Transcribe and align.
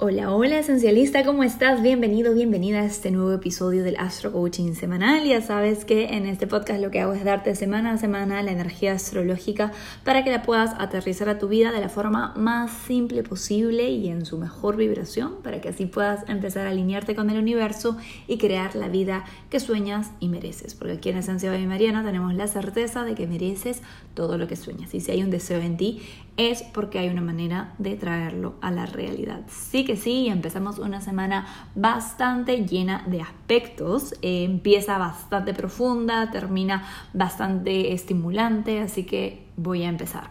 Hola, 0.00 0.32
hola 0.32 0.60
esencialista, 0.60 1.24
¿cómo 1.24 1.42
estás? 1.42 1.82
Bienvenido, 1.82 2.32
bienvenida 2.32 2.82
a 2.82 2.84
este 2.84 3.10
nuevo 3.10 3.32
episodio 3.32 3.82
del 3.82 3.96
Astro 3.96 4.30
Coaching 4.30 4.74
Semanal. 4.74 5.24
Ya 5.24 5.42
sabes 5.42 5.84
que 5.84 6.14
en 6.14 6.26
este 6.26 6.46
podcast 6.46 6.80
lo 6.80 6.92
que 6.92 7.00
hago 7.00 7.14
es 7.14 7.24
darte 7.24 7.56
semana 7.56 7.90
a 7.90 7.98
semana 7.98 8.40
la 8.44 8.52
energía 8.52 8.92
astrológica 8.92 9.72
para 10.04 10.22
que 10.22 10.30
la 10.30 10.42
puedas 10.42 10.72
aterrizar 10.78 11.28
a 11.28 11.40
tu 11.40 11.48
vida 11.48 11.72
de 11.72 11.80
la 11.80 11.88
forma 11.88 12.32
más 12.36 12.70
simple 12.70 13.24
posible 13.24 13.90
y 13.90 14.06
en 14.06 14.24
su 14.24 14.38
mejor 14.38 14.76
vibración, 14.76 15.42
para 15.42 15.60
que 15.60 15.70
así 15.70 15.86
puedas 15.86 16.22
empezar 16.28 16.68
a 16.68 16.70
alinearte 16.70 17.16
con 17.16 17.28
el 17.28 17.38
universo 17.38 17.96
y 18.28 18.38
crear 18.38 18.76
la 18.76 18.86
vida 18.86 19.24
que 19.50 19.58
sueñas 19.58 20.12
y 20.20 20.28
mereces. 20.28 20.76
Porque 20.76 20.92
aquí 20.92 21.08
en 21.08 21.16
Esencia 21.16 21.50
Baby 21.50 21.66
Mariana 21.66 22.04
tenemos 22.04 22.32
la 22.34 22.46
certeza 22.46 23.02
de 23.02 23.16
que 23.16 23.26
mereces 23.26 23.82
todo 24.14 24.38
lo 24.38 24.46
que 24.46 24.54
sueñas. 24.54 24.94
Y 24.94 25.00
si 25.00 25.10
hay 25.10 25.24
un 25.24 25.30
deseo 25.30 25.60
en 25.60 25.76
ti, 25.76 26.02
es 26.36 26.62
porque 26.62 27.00
hay 27.00 27.08
una 27.08 27.20
manera 27.20 27.74
de 27.78 27.96
traerlo 27.96 28.54
a 28.60 28.70
la 28.70 28.86
realidad. 28.86 29.40
Sí 29.48 29.87
que 29.88 29.96
sí, 29.96 30.28
empezamos 30.28 30.78
una 30.78 31.00
semana 31.00 31.46
bastante 31.74 32.66
llena 32.66 33.06
de 33.06 33.22
aspectos. 33.22 34.12
Eh, 34.20 34.44
empieza 34.44 34.98
bastante 34.98 35.54
profunda, 35.54 36.30
termina 36.30 36.84
bastante 37.14 37.94
estimulante, 37.94 38.82
así 38.82 39.04
que 39.04 39.46
voy 39.56 39.84
a 39.84 39.88
empezar. 39.88 40.28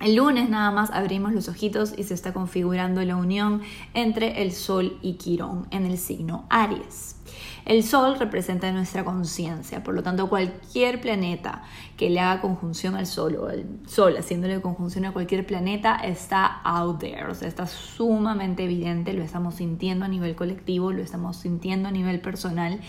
El 0.00 0.14
lunes 0.14 0.48
nada 0.48 0.70
más 0.70 0.92
abrimos 0.92 1.32
los 1.32 1.48
ojitos 1.48 1.94
y 1.98 2.04
se 2.04 2.14
está 2.14 2.32
configurando 2.32 3.02
la 3.02 3.16
unión 3.16 3.60
entre 3.92 4.42
el 4.42 4.52
Sol 4.52 4.96
y 5.02 5.14
Quirón 5.14 5.66
en 5.72 5.84
el 5.84 5.98
signo 5.98 6.44
Aries. 6.48 7.15
El 7.64 7.82
Sol 7.82 8.18
representa 8.18 8.70
nuestra 8.72 9.04
conciencia, 9.04 9.82
por 9.82 9.94
lo 9.94 10.02
tanto 10.02 10.28
cualquier 10.28 11.00
planeta 11.00 11.62
que 11.96 12.10
le 12.10 12.20
haga 12.20 12.40
conjunción 12.40 12.94
al 12.94 13.06
Sol 13.06 13.36
o 13.36 13.50
el 13.50 13.66
Sol 13.86 14.16
haciéndole 14.16 14.60
conjunción 14.60 15.04
a 15.06 15.12
cualquier 15.12 15.46
planeta 15.46 15.96
está 15.96 16.60
out 16.62 16.98
there, 17.00 17.26
o 17.26 17.34
sea, 17.34 17.48
está 17.48 17.66
sumamente 17.66 18.64
evidente, 18.64 19.12
lo 19.12 19.22
estamos 19.22 19.56
sintiendo 19.56 20.04
a 20.04 20.08
nivel 20.08 20.34
colectivo, 20.34 20.92
lo 20.92 21.02
estamos 21.02 21.36
sintiendo 21.36 21.88
a 21.88 21.92
nivel 21.92 22.20
personal. 22.20 22.80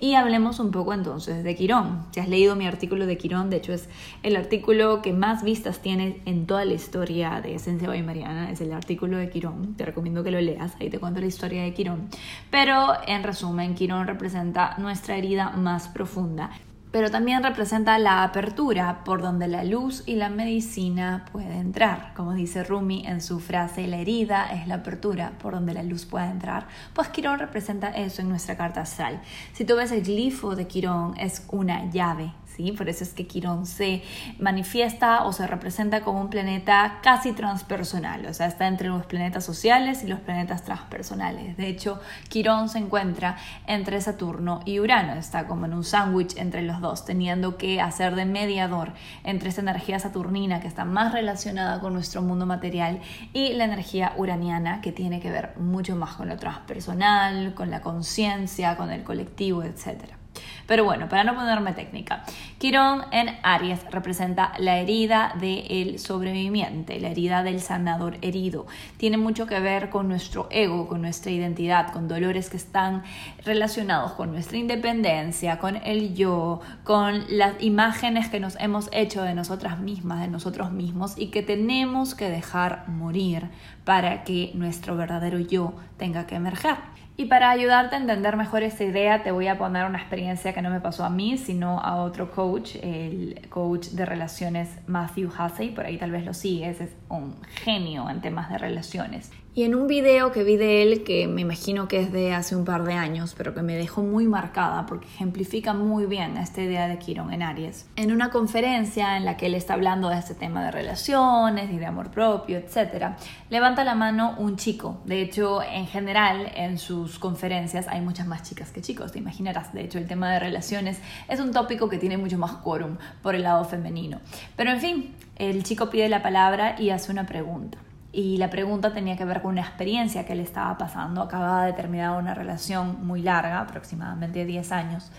Y 0.00 0.14
hablemos 0.14 0.60
un 0.60 0.70
poco 0.70 0.92
entonces 0.92 1.44
de 1.44 1.54
Quirón. 1.54 2.06
Si 2.12 2.20
has 2.20 2.28
leído 2.28 2.56
mi 2.56 2.66
artículo 2.66 3.06
de 3.06 3.16
Quirón, 3.16 3.50
de 3.50 3.56
hecho 3.56 3.72
es 3.72 3.88
el 4.22 4.36
artículo 4.36 5.02
que 5.02 5.12
más 5.12 5.42
vistas 5.42 5.80
tiene 5.80 6.20
en 6.26 6.46
toda 6.46 6.64
la 6.64 6.74
historia 6.74 7.40
de 7.40 7.54
Esencia 7.54 7.88
Bay 7.88 8.02
Mariana, 8.02 8.50
es 8.50 8.60
el 8.60 8.72
artículo 8.72 9.16
de 9.16 9.30
Quirón, 9.30 9.74
te 9.76 9.84
recomiendo 9.84 10.22
que 10.22 10.30
lo 10.30 10.40
leas, 10.40 10.74
ahí 10.80 10.90
te 10.90 10.98
cuento 10.98 11.20
la 11.20 11.26
historia 11.26 11.62
de 11.62 11.72
Quirón, 11.72 12.08
pero 12.50 12.92
en 13.06 13.22
resumen, 13.22 13.74
Quirón 13.74 13.95
representa 14.04 14.76
nuestra 14.78 15.16
herida 15.16 15.50
más 15.50 15.88
profunda, 15.88 16.50
pero 16.96 17.10
también 17.10 17.42
representa 17.42 17.98
la 17.98 18.22
apertura 18.22 19.04
por 19.04 19.20
donde 19.20 19.48
la 19.48 19.64
luz 19.64 20.02
y 20.06 20.14
la 20.14 20.30
medicina 20.30 21.26
pueden 21.30 21.52
entrar. 21.52 22.14
Como 22.14 22.32
dice 22.32 22.64
Rumi 22.64 23.06
en 23.06 23.20
su 23.20 23.38
frase, 23.38 23.86
la 23.86 23.98
herida 23.98 24.46
es 24.52 24.66
la 24.66 24.76
apertura 24.76 25.32
por 25.42 25.52
donde 25.52 25.74
la 25.74 25.82
luz 25.82 26.06
puede 26.06 26.26
entrar. 26.26 26.68
Pues 26.94 27.08
Quirón 27.08 27.38
representa 27.38 27.90
eso 27.90 28.22
en 28.22 28.30
nuestra 28.30 28.56
carta 28.56 28.80
astral. 28.80 29.20
Si 29.52 29.66
tú 29.66 29.76
ves 29.76 29.92
el 29.92 30.04
glifo 30.04 30.56
de 30.56 30.66
Quirón, 30.66 31.14
es 31.18 31.44
una 31.50 31.90
llave, 31.90 32.32
por 32.76 32.88
eso 32.88 33.04
es 33.04 33.12
que 33.12 33.26
Quirón 33.26 33.66
se 33.66 34.02
manifiesta 34.38 35.24
o 35.24 35.32
se 35.32 35.46
representa 35.46 36.00
como 36.00 36.20
un 36.20 36.30
planeta 36.30 37.00
casi 37.02 37.32
transpersonal, 37.32 38.26
o 38.26 38.34
sea, 38.34 38.46
está 38.46 38.66
entre 38.66 38.88
los 38.88 39.06
planetas 39.06 39.44
sociales 39.44 40.02
y 40.02 40.06
los 40.06 40.20
planetas 40.20 40.64
transpersonales. 40.64 41.56
De 41.56 41.68
hecho, 41.68 42.00
Quirón 42.28 42.68
se 42.68 42.78
encuentra 42.78 43.36
entre 43.66 44.00
Saturno 44.00 44.60
y 44.64 44.80
Urano, 44.80 45.14
está 45.14 45.46
como 45.46 45.66
en 45.66 45.74
un 45.74 45.84
sándwich 45.84 46.36
entre 46.36 46.62
los 46.62 46.80
dos, 46.80 47.04
teniendo 47.04 47.56
que 47.56 47.80
hacer 47.80 48.14
de 48.14 48.24
mediador 48.24 48.92
entre 49.24 49.50
esa 49.50 49.60
energía 49.60 49.98
saturnina 49.98 50.60
que 50.60 50.68
está 50.68 50.84
más 50.84 51.12
relacionada 51.12 51.80
con 51.80 51.92
nuestro 51.92 52.22
mundo 52.22 52.46
material 52.46 53.00
y 53.32 53.52
la 53.52 53.64
energía 53.64 54.12
uraniana 54.16 54.80
que 54.80 54.92
tiene 54.92 55.20
que 55.20 55.30
ver 55.30 55.56
mucho 55.58 55.96
más 55.96 56.14
con 56.14 56.28
lo 56.28 56.36
transpersonal, 56.36 57.54
con 57.54 57.70
la 57.70 57.80
conciencia, 57.80 58.76
con 58.76 58.90
el 58.90 59.02
colectivo, 59.02 59.62
etcétera. 59.62 60.18
Pero 60.66 60.84
bueno, 60.84 61.08
para 61.08 61.24
no 61.24 61.34
ponerme 61.34 61.72
técnica, 61.72 62.24
Quirón 62.58 63.02
en 63.12 63.36
Aries 63.42 63.80
representa 63.90 64.52
la 64.58 64.78
herida 64.78 65.34
del 65.38 65.98
sobreviviente, 65.98 66.98
la 67.00 67.08
herida 67.08 67.42
del 67.42 67.60
sanador 67.60 68.18
herido. 68.22 68.66
Tiene 68.96 69.16
mucho 69.16 69.46
que 69.46 69.60
ver 69.60 69.90
con 69.90 70.08
nuestro 70.08 70.48
ego, 70.50 70.88
con 70.88 71.02
nuestra 71.02 71.30
identidad, 71.30 71.92
con 71.92 72.08
dolores 72.08 72.50
que 72.50 72.56
están 72.56 73.04
relacionados 73.44 74.12
con 74.12 74.32
nuestra 74.32 74.58
independencia, 74.58 75.58
con 75.58 75.76
el 75.76 76.14
yo, 76.14 76.60
con 76.84 77.24
las 77.28 77.54
imágenes 77.60 78.28
que 78.28 78.40
nos 78.40 78.56
hemos 78.56 78.88
hecho 78.92 79.22
de 79.22 79.34
nosotras 79.34 79.78
mismas, 79.78 80.20
de 80.20 80.28
nosotros 80.28 80.72
mismos 80.72 81.14
y 81.16 81.28
que 81.28 81.42
tenemos 81.42 82.14
que 82.14 82.30
dejar 82.30 82.88
morir 82.88 83.48
para 83.84 84.24
que 84.24 84.50
nuestro 84.54 84.96
verdadero 84.96 85.38
yo 85.38 85.74
tenga 85.96 86.26
que 86.26 86.34
emerger. 86.34 86.76
Y 87.18 87.26
para 87.26 87.50
ayudarte 87.50 87.96
a 87.96 87.98
entender 87.98 88.36
mejor 88.36 88.62
esta 88.62 88.84
idea, 88.84 89.22
te 89.22 89.30
voy 89.30 89.46
a 89.46 89.56
poner 89.56 89.86
una 89.86 89.98
experiencia 89.98 90.25
que 90.54 90.62
no 90.62 90.70
me 90.70 90.80
pasó 90.80 91.04
a 91.04 91.10
mí, 91.10 91.38
sino 91.38 91.80
a 91.80 92.02
otro 92.02 92.30
coach, 92.30 92.76
el 92.82 93.46
coach 93.48 93.88
de 93.88 94.04
relaciones 94.04 94.68
Matthew 94.86 95.30
Hussey, 95.30 95.70
por 95.70 95.86
ahí 95.86 95.98
tal 95.98 96.10
vez 96.10 96.24
lo 96.24 96.34
sigues, 96.34 96.80
es 96.80 96.90
un 97.08 97.36
genio 97.64 98.10
en 98.10 98.20
temas 98.20 98.50
de 98.50 98.58
relaciones. 98.58 99.30
Y 99.56 99.64
en 99.64 99.74
un 99.74 99.86
video 99.86 100.32
que 100.32 100.44
vi 100.44 100.58
de 100.58 100.82
él, 100.82 101.02
que 101.02 101.26
me 101.26 101.40
imagino 101.40 101.88
que 101.88 101.98
es 101.98 102.12
de 102.12 102.34
hace 102.34 102.54
un 102.54 102.66
par 102.66 102.84
de 102.84 102.92
años, 102.92 103.34
pero 103.34 103.54
que 103.54 103.62
me 103.62 103.74
dejó 103.74 104.02
muy 104.02 104.26
marcada 104.26 104.84
porque 104.84 105.06
ejemplifica 105.06 105.72
muy 105.72 106.04
bien 106.04 106.36
esta 106.36 106.60
idea 106.60 106.88
de 106.88 106.98
Quirón 106.98 107.32
en 107.32 107.42
Aries. 107.42 107.88
En 107.96 108.12
una 108.12 108.28
conferencia 108.28 109.16
en 109.16 109.24
la 109.24 109.38
que 109.38 109.46
él 109.46 109.54
está 109.54 109.72
hablando 109.72 110.10
de 110.10 110.18
este 110.18 110.34
tema 110.34 110.62
de 110.62 110.72
relaciones 110.72 111.72
y 111.72 111.78
de 111.78 111.86
amor 111.86 112.10
propio, 112.10 112.58
etc., 112.58 113.16
levanta 113.48 113.82
la 113.82 113.94
mano 113.94 114.34
un 114.36 114.58
chico. 114.58 115.00
De 115.06 115.22
hecho, 115.22 115.62
en 115.62 115.86
general, 115.86 116.52
en 116.54 116.76
sus 116.76 117.18
conferencias 117.18 117.88
hay 117.88 118.02
muchas 118.02 118.26
más 118.26 118.42
chicas 118.42 118.72
que 118.72 118.82
chicos, 118.82 119.12
te 119.12 119.20
imaginarás. 119.20 119.72
De 119.72 119.82
hecho, 119.82 119.96
el 119.96 120.06
tema 120.06 120.30
de 120.32 120.38
relaciones 120.38 121.00
es 121.28 121.40
un 121.40 121.52
tópico 121.52 121.88
que 121.88 121.96
tiene 121.96 122.18
mucho 122.18 122.36
más 122.36 122.52
quórum 122.56 122.98
por 123.22 123.34
el 123.34 123.44
lado 123.44 123.64
femenino. 123.64 124.20
Pero 124.54 124.70
en 124.72 124.80
fin, 124.80 125.14
el 125.36 125.62
chico 125.62 125.88
pide 125.88 126.10
la 126.10 126.22
palabra 126.22 126.78
y 126.78 126.90
hace 126.90 127.10
una 127.10 127.24
pregunta 127.24 127.78
y 128.16 128.38
la 128.38 128.48
pregunta 128.48 128.94
tenía 128.94 129.14
que 129.14 129.26
ver 129.26 129.42
con 129.42 129.52
una 129.52 129.60
experiencia 129.60 130.24
que 130.24 130.34
le 130.34 130.42
estaba 130.42 130.78
pasando. 130.78 131.20
Acababa 131.20 131.66
de 131.66 131.74
terminar 131.74 132.18
una 132.18 132.32
relación 132.32 133.06
muy 133.06 133.20
larga, 133.20 133.60
aproximadamente 133.60 134.46
10 134.46 134.72
años, 134.72 135.12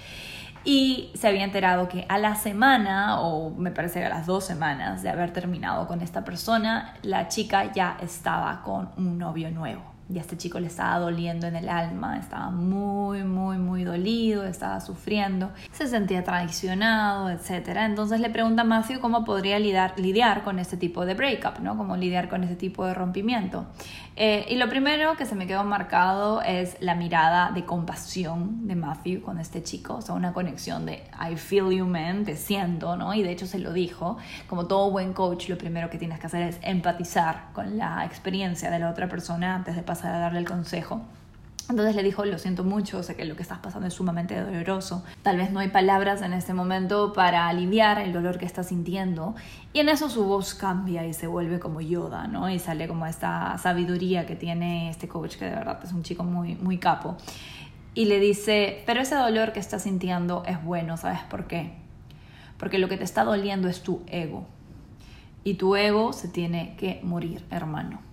y 0.63 1.12
se 1.13 1.28
había 1.28 1.44
enterado 1.44 1.88
que 1.88 2.07
a 2.09 2.18
la 2.18 2.34
semana, 2.34 3.22
o 3.22 3.52
me 3.52 3.69
parece 3.69 4.00
que 4.00 4.07
a 4.07 4.09
las 4.09 4.25
dos 4.25 4.46
semanas 4.46 5.03
de 5.03 5.09
haber 5.09 5.31
terminado 5.31 5.88
con 5.88 6.02
esta 6.02 6.25
persona, 6.25 6.96
la 7.03 7.28
chica 7.28 7.72
ya 7.72 7.97
estaba 8.02 8.63
con 8.63 8.90
un 8.97 9.19
novio 9.19 9.52
nuevo 9.52 9.97
y 10.09 10.18
a 10.18 10.22
este 10.22 10.38
chico 10.38 10.59
le 10.59 10.68
estaba 10.68 11.00
doliendo 11.00 11.47
en 11.47 11.56
el 11.56 11.68
alma, 11.68 12.18
estaba 12.18 12.50
muy, 12.50 13.23
muy, 13.23 13.57
muy 13.57 13.84
dolido, 13.84 14.45
estaba 14.45 14.79
sufriendo, 14.79 15.51
se 15.72 15.88
sentía 15.88 16.23
traicionado, 16.23 17.29
etc. 17.29 17.69
Entonces 17.81 18.22
le 18.22 18.29
pregunta 18.29 18.62
a 18.62 18.66
Matthew 18.66 19.01
cómo 19.01 19.25
podría 19.25 19.59
lidiar, 19.59 20.00
lidiar 20.00 20.44
con 20.44 20.59
este 20.59 20.78
tipo 20.78 21.06
de 21.06 21.13
breakup, 21.13 21.59
¿no? 21.59 21.75
Cómo 21.75 21.97
lidiar 21.97 22.29
con 22.29 22.44
este 22.44 22.56
tipo 22.56 22.85
de 22.85 22.94
rompimiento. 22.94 23.66
Eh, 24.16 24.45
y 24.50 24.56
lo 24.56 24.68
primero 24.68 25.16
que 25.16 25.25
se 25.25 25.35
me 25.35 25.45
quedó 25.45 25.63
marcado 25.63 26.41
es 26.41 26.78
la 26.79 26.95
mirada 26.95 27.51
de 27.51 27.66
compasión 27.66 28.68
de 28.68 28.75
Matthew 28.75 29.22
con 29.22 29.39
este 29.39 29.62
chico, 29.62 29.95
o 29.95 30.01
sea, 30.01 30.16
una 30.16 30.34
conexión 30.34 30.85
de 30.88 31.03
I 31.22 31.35
feel 31.35 31.69
you 31.69 31.85
man, 31.85 32.24
te 32.24 32.35
siento, 32.35 32.95
¿no? 32.95 33.13
Y 33.13 33.22
de 33.22 33.31
hecho 33.31 33.45
se 33.45 33.59
lo 33.59 33.74
dijo, 33.74 34.18
como 34.47 34.66
todo 34.66 34.89
buen 34.89 35.13
coach, 35.13 35.50
lo 35.50 35.57
primero 35.57 35.91
que 35.91 36.00
tienes 36.00 36.19
que 36.19 36.28
hacer 36.28 36.41
es 36.44 36.57
empatizar 36.63 37.50
con 37.53 37.78
la 37.78 38.06
experiencia 38.06 38.72
de 38.72 38.79
la 38.79 38.89
otra 38.89 39.07
persona 39.07 39.53
antes 39.53 39.75
de 39.75 39.84
pasar 39.84 39.97
a 40.06 40.18
darle 40.18 40.40
el 40.40 40.47
consejo. 40.47 41.02
Entonces 41.69 41.96
le 41.97 42.03
dijo, 42.03 42.24
lo 42.24 42.38
siento 42.38 42.63
mucho, 42.63 43.03
sé 43.03 43.18
que 43.18 43.25
lo 43.25 43.35
que 43.35 43.41
estás 43.41 43.59
pasando 43.59 43.88
es 43.88 43.94
sumamente 43.94 44.40
doloroso. 44.40 45.03
Tal 45.22 45.35
vez 45.35 45.52
no 45.52 45.59
hay 45.59 45.68
palabras 45.68 46.22
en 46.22 46.31
este 46.31 46.53
momento 46.53 47.12
para 47.12 47.50
aliviar 47.50 48.00
el 48.00 48.13
dolor 48.13 48.38
que 48.38 48.46
estás 48.46 48.68
sintiendo. 48.68 49.36
Y 49.74 49.81
en 49.81 49.90
eso 49.90 50.09
su 50.09 50.24
voz 50.24 50.53
cambia 50.53 51.06
y 51.06 51.13
se 51.13 51.28
vuelve 51.28 51.59
como 51.59 51.81
Yoda, 51.81 52.28
¿no? 52.28 52.50
Y 52.50 52.59
sale 52.59 52.88
como 52.88 53.06
esta 53.06 53.57
sabiduría 53.57 54.25
que 54.25 54.38
tiene 54.38 54.90
este 54.90 55.09
coach, 55.09 55.36
que 55.36 55.44
de 55.44 55.56
verdad 55.56 55.80
es 55.83 55.92
un 55.92 56.04
chico 56.04 56.24
muy, 56.24 56.56
muy 56.56 56.77
capo. 56.77 57.18
Y 57.94 58.06
le 58.06 58.21
dice, 58.21 58.83
pero 58.86 59.01
ese 59.01 59.16
dolor 59.16 59.51
que 59.51 59.60
estás 59.60 59.83
sintiendo 59.83 60.44
es 60.45 60.63
bueno, 60.63 60.95
¿sabes 60.95 61.19
por 61.24 61.48
qué? 61.48 61.74
Porque 62.57 62.77
lo 62.77 62.88
que 62.88 62.95
te 62.95 63.04
está 63.04 63.25
doliendo 63.25 63.68
es 63.68 63.83
tu 63.83 64.04
ego. 64.07 64.45
Y 65.44 65.56
tu 65.56 65.75
ego 65.75 66.13
se 66.13 66.30
tiene 66.30 66.75
que 66.77 67.01
morir, 67.04 67.44
hermano. 67.51 68.06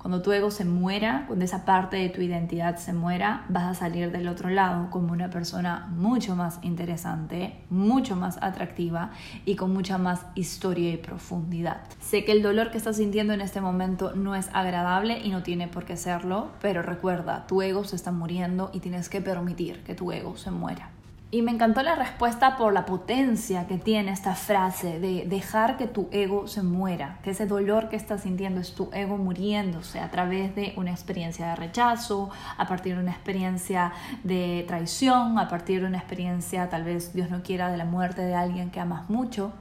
Cuando 0.00 0.22
tu 0.22 0.32
ego 0.32 0.50
se 0.50 0.64
muera, 0.64 1.24
cuando 1.26 1.44
esa 1.44 1.66
parte 1.66 1.98
de 1.98 2.08
tu 2.08 2.22
identidad 2.22 2.76
se 2.76 2.94
muera, 2.94 3.44
vas 3.50 3.64
a 3.64 3.74
salir 3.74 4.10
del 4.10 4.28
otro 4.28 4.48
lado 4.48 4.88
como 4.88 5.12
una 5.12 5.28
persona 5.28 5.88
mucho 5.90 6.34
más 6.34 6.58
interesante, 6.62 7.60
mucho 7.68 8.16
más 8.16 8.38
atractiva 8.40 9.10
y 9.44 9.56
con 9.56 9.74
mucha 9.74 9.98
más 9.98 10.24
historia 10.34 10.90
y 10.90 10.96
profundidad. 10.96 11.82
Sé 12.00 12.24
que 12.24 12.32
el 12.32 12.42
dolor 12.42 12.70
que 12.70 12.78
estás 12.78 12.96
sintiendo 12.96 13.34
en 13.34 13.42
este 13.42 13.60
momento 13.60 14.14
no 14.14 14.34
es 14.34 14.48
agradable 14.54 15.20
y 15.22 15.28
no 15.28 15.42
tiene 15.42 15.68
por 15.68 15.84
qué 15.84 15.98
serlo, 15.98 16.48
pero 16.62 16.80
recuerda, 16.80 17.46
tu 17.46 17.60
ego 17.60 17.84
se 17.84 17.96
está 17.96 18.10
muriendo 18.10 18.70
y 18.72 18.80
tienes 18.80 19.10
que 19.10 19.20
permitir 19.20 19.84
que 19.84 19.94
tu 19.94 20.12
ego 20.12 20.34
se 20.38 20.50
muera. 20.50 20.92
Y 21.32 21.42
me 21.42 21.52
encantó 21.52 21.84
la 21.84 21.94
respuesta 21.94 22.56
por 22.56 22.72
la 22.72 22.84
potencia 22.84 23.68
que 23.68 23.78
tiene 23.78 24.10
esta 24.10 24.34
frase 24.34 24.98
de 24.98 25.26
dejar 25.28 25.76
que 25.76 25.86
tu 25.86 26.08
ego 26.10 26.48
se 26.48 26.64
muera, 26.64 27.20
que 27.22 27.30
ese 27.30 27.46
dolor 27.46 27.88
que 27.88 27.94
estás 27.94 28.22
sintiendo 28.22 28.60
es 28.60 28.74
tu 28.74 28.90
ego 28.92 29.16
muriéndose 29.16 30.00
a 30.00 30.10
través 30.10 30.56
de 30.56 30.72
una 30.76 30.90
experiencia 30.90 31.46
de 31.50 31.54
rechazo, 31.54 32.30
a 32.56 32.66
partir 32.66 32.96
de 32.96 33.02
una 33.02 33.12
experiencia 33.12 33.92
de 34.24 34.64
traición, 34.66 35.38
a 35.38 35.46
partir 35.46 35.82
de 35.82 35.86
una 35.86 35.98
experiencia, 35.98 36.68
tal 36.68 36.82
vez 36.82 37.12
Dios 37.12 37.30
no 37.30 37.44
quiera, 37.44 37.70
de 37.70 37.76
la 37.76 37.84
muerte 37.84 38.22
de 38.22 38.34
alguien 38.34 38.72
que 38.72 38.80
amas 38.80 39.08
mucho. 39.08 39.52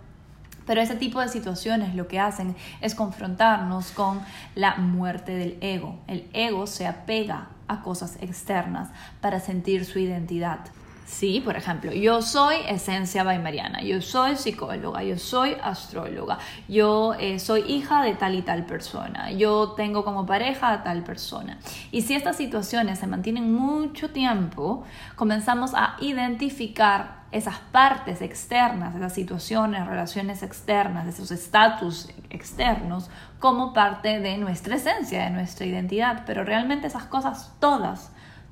Pero 0.65 0.81
ese 0.81 0.95
tipo 0.95 1.21
de 1.21 1.27
situaciones 1.27 1.93
lo 1.93 2.07
que 2.07 2.19
hacen 2.19 2.55
es 2.81 2.95
confrontarnos 2.95 3.91
con 3.91 4.21
la 4.55 4.77
muerte 4.77 5.33
del 5.35 5.59
ego. 5.61 5.99
El 6.07 6.27
ego 6.33 6.65
se 6.65 6.87
apega 6.87 7.49
a 7.67 7.83
cosas 7.83 8.17
externas 8.21 8.89
para 9.21 9.39
sentir 9.39 9.85
su 9.85 9.99
identidad. 9.99 10.61
Sí, 11.09 11.41
por 11.43 11.57
ejemplo, 11.57 11.91
yo 11.91 12.21
soy 12.21 12.57
Esencia 12.67 13.23
Baimariana, 13.23 13.81
yo 13.81 13.99
soy 13.99 14.35
psicóloga, 14.35 15.03
yo 15.03 15.17
soy 15.17 15.57
astróloga, 15.61 16.37
yo 16.67 17.15
eh, 17.19 17.39
soy 17.39 17.61
hija 17.61 18.03
de 18.03 18.13
tal 18.13 18.35
y 18.35 18.43
tal 18.43 18.63
persona, 18.67 19.31
yo 19.31 19.71
tengo 19.71 20.05
como 20.05 20.27
pareja 20.27 20.71
a 20.71 20.83
tal 20.83 21.03
persona. 21.03 21.57
Y 21.91 22.03
si 22.03 22.13
estas 22.13 22.37
situaciones 22.37 22.99
se 22.99 23.07
mantienen 23.07 23.51
mucho 23.51 24.11
tiempo, 24.11 24.83
comenzamos 25.15 25.73
a 25.73 25.97
identificar 25.99 27.23
esas 27.31 27.57
partes 27.57 28.21
externas, 28.21 28.95
esas 28.95 29.11
situaciones, 29.11 29.87
relaciones 29.87 30.43
externas, 30.43 31.07
esos 31.07 31.31
estatus 31.31 32.09
externos 32.29 33.09
como 33.39 33.73
parte 33.73 34.19
de 34.19 34.37
nuestra 34.37 34.75
esencia, 34.75 35.23
de 35.23 35.31
nuestra 35.31 35.65
identidad. 35.65 36.23
Pero 36.27 36.43
realmente 36.43 36.85
esas 36.85 37.05
cosas 37.05 37.51
todas, 37.59 38.11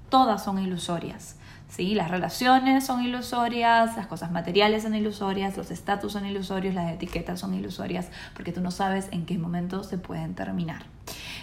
todas 0.09 0.43
son 0.43 0.57
ilusorias. 0.57 1.37
¿Sí? 1.69 1.95
Las 1.95 2.11
relaciones 2.11 2.85
son 2.85 3.03
ilusorias, 3.03 3.95
las 3.95 4.07
cosas 4.07 4.31
materiales 4.31 4.83
son 4.83 4.95
ilusorias, 4.95 5.57
los 5.57 5.71
estatus 5.71 6.13
son 6.13 6.25
ilusorios, 6.25 6.73
las 6.73 6.91
etiquetas 6.91 7.39
son 7.39 7.53
ilusorias, 7.53 8.09
porque 8.33 8.51
tú 8.51 8.61
no 8.61 8.71
sabes 8.71 9.07
en 9.11 9.25
qué 9.25 9.37
momento 9.37 9.83
se 9.83 9.97
pueden 9.97 10.35
terminar. 10.35 10.85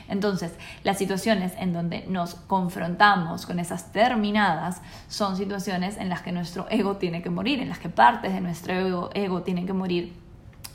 Entonces, 0.09 0.53
las 0.83 0.99
situaciones 0.99 1.53
en 1.59 1.73
donde 1.73 2.05
nos 2.09 2.35
confrontamos 2.35 3.47
con 3.47 3.59
esas 3.59 3.93
terminadas 3.93 4.83
son 5.09 5.37
situaciones 5.37 5.97
en 5.97 6.09
las 6.09 6.21
que 6.23 6.33
nuestro 6.33 6.67
ego 6.71 6.97
tiene 6.97 7.23
que 7.23 7.31
morir, 7.31 7.61
en 7.61 7.69
las 7.69 7.79
que 7.79 7.89
partes 7.89 8.35
de 8.35 8.41
nuestro 8.41 8.75
ego, 8.75 9.11
ego 9.15 9.43
tienen 9.43 9.67
que 9.67 9.73
morir 9.73 10.24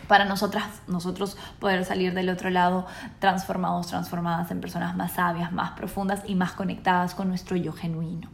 para 0.07 0.25
nosotras, 0.25 0.65
nosotros 0.87 1.37
poder 1.59 1.85
salir 1.85 2.13
del 2.13 2.29
otro 2.29 2.49
lado 2.49 2.85
transformados, 3.19 3.87
transformadas 3.87 4.51
en 4.51 4.61
personas 4.61 4.95
más 4.95 5.13
sabias, 5.13 5.51
más 5.51 5.71
profundas 5.71 6.23
y 6.25 6.35
más 6.35 6.53
conectadas 6.53 7.13
con 7.15 7.27
nuestro 7.27 7.55
yo 7.55 7.73
genuino. 7.73 8.29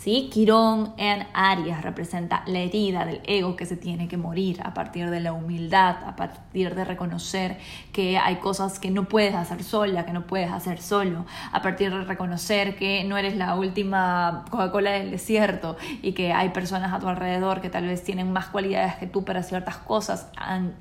¿sí? 0.00 0.30
Quirón 0.32 0.94
en 0.96 1.26
Aries 1.34 1.82
representa 1.82 2.42
la 2.46 2.60
herida 2.60 3.04
del 3.04 3.20
ego 3.24 3.54
que 3.54 3.66
se 3.66 3.76
tiene 3.76 4.08
que 4.08 4.16
morir 4.16 4.60
a 4.64 4.74
partir 4.74 5.10
de 5.10 5.20
la 5.20 5.32
humildad, 5.32 5.96
a 6.06 6.16
partir 6.16 6.74
de 6.74 6.84
reconocer 6.84 7.58
que 7.92 8.18
hay 8.18 8.36
cosas 8.36 8.78
que 8.78 8.90
no 8.90 9.04
puedes 9.04 9.34
hacer 9.34 9.62
sola, 9.62 10.06
que 10.06 10.12
no 10.12 10.26
puedes 10.26 10.50
hacer 10.50 10.80
solo, 10.80 11.26
a 11.52 11.62
partir 11.62 11.92
de 11.92 12.04
reconocer 12.04 12.76
que 12.76 13.04
no 13.04 13.18
eres 13.18 13.36
la 13.36 13.54
última 13.54 14.44
Coca-Cola 14.50 14.92
del 14.92 15.10
desierto 15.10 15.76
y 16.02 16.12
que 16.12 16.32
hay 16.32 16.48
personas 16.48 16.92
a 16.92 16.98
tu 16.98 17.08
alrededor 17.08 17.60
que 17.60 17.68
tal 17.68 17.86
vez 17.86 18.02
tienen 18.02 18.32
más 18.32 18.46
cualidades 18.46 18.94
que 18.94 19.06
tú 19.06 19.24
para 19.24 19.42
ciertas 19.42 19.76
cosas, 19.76 20.28
and 20.36 20.72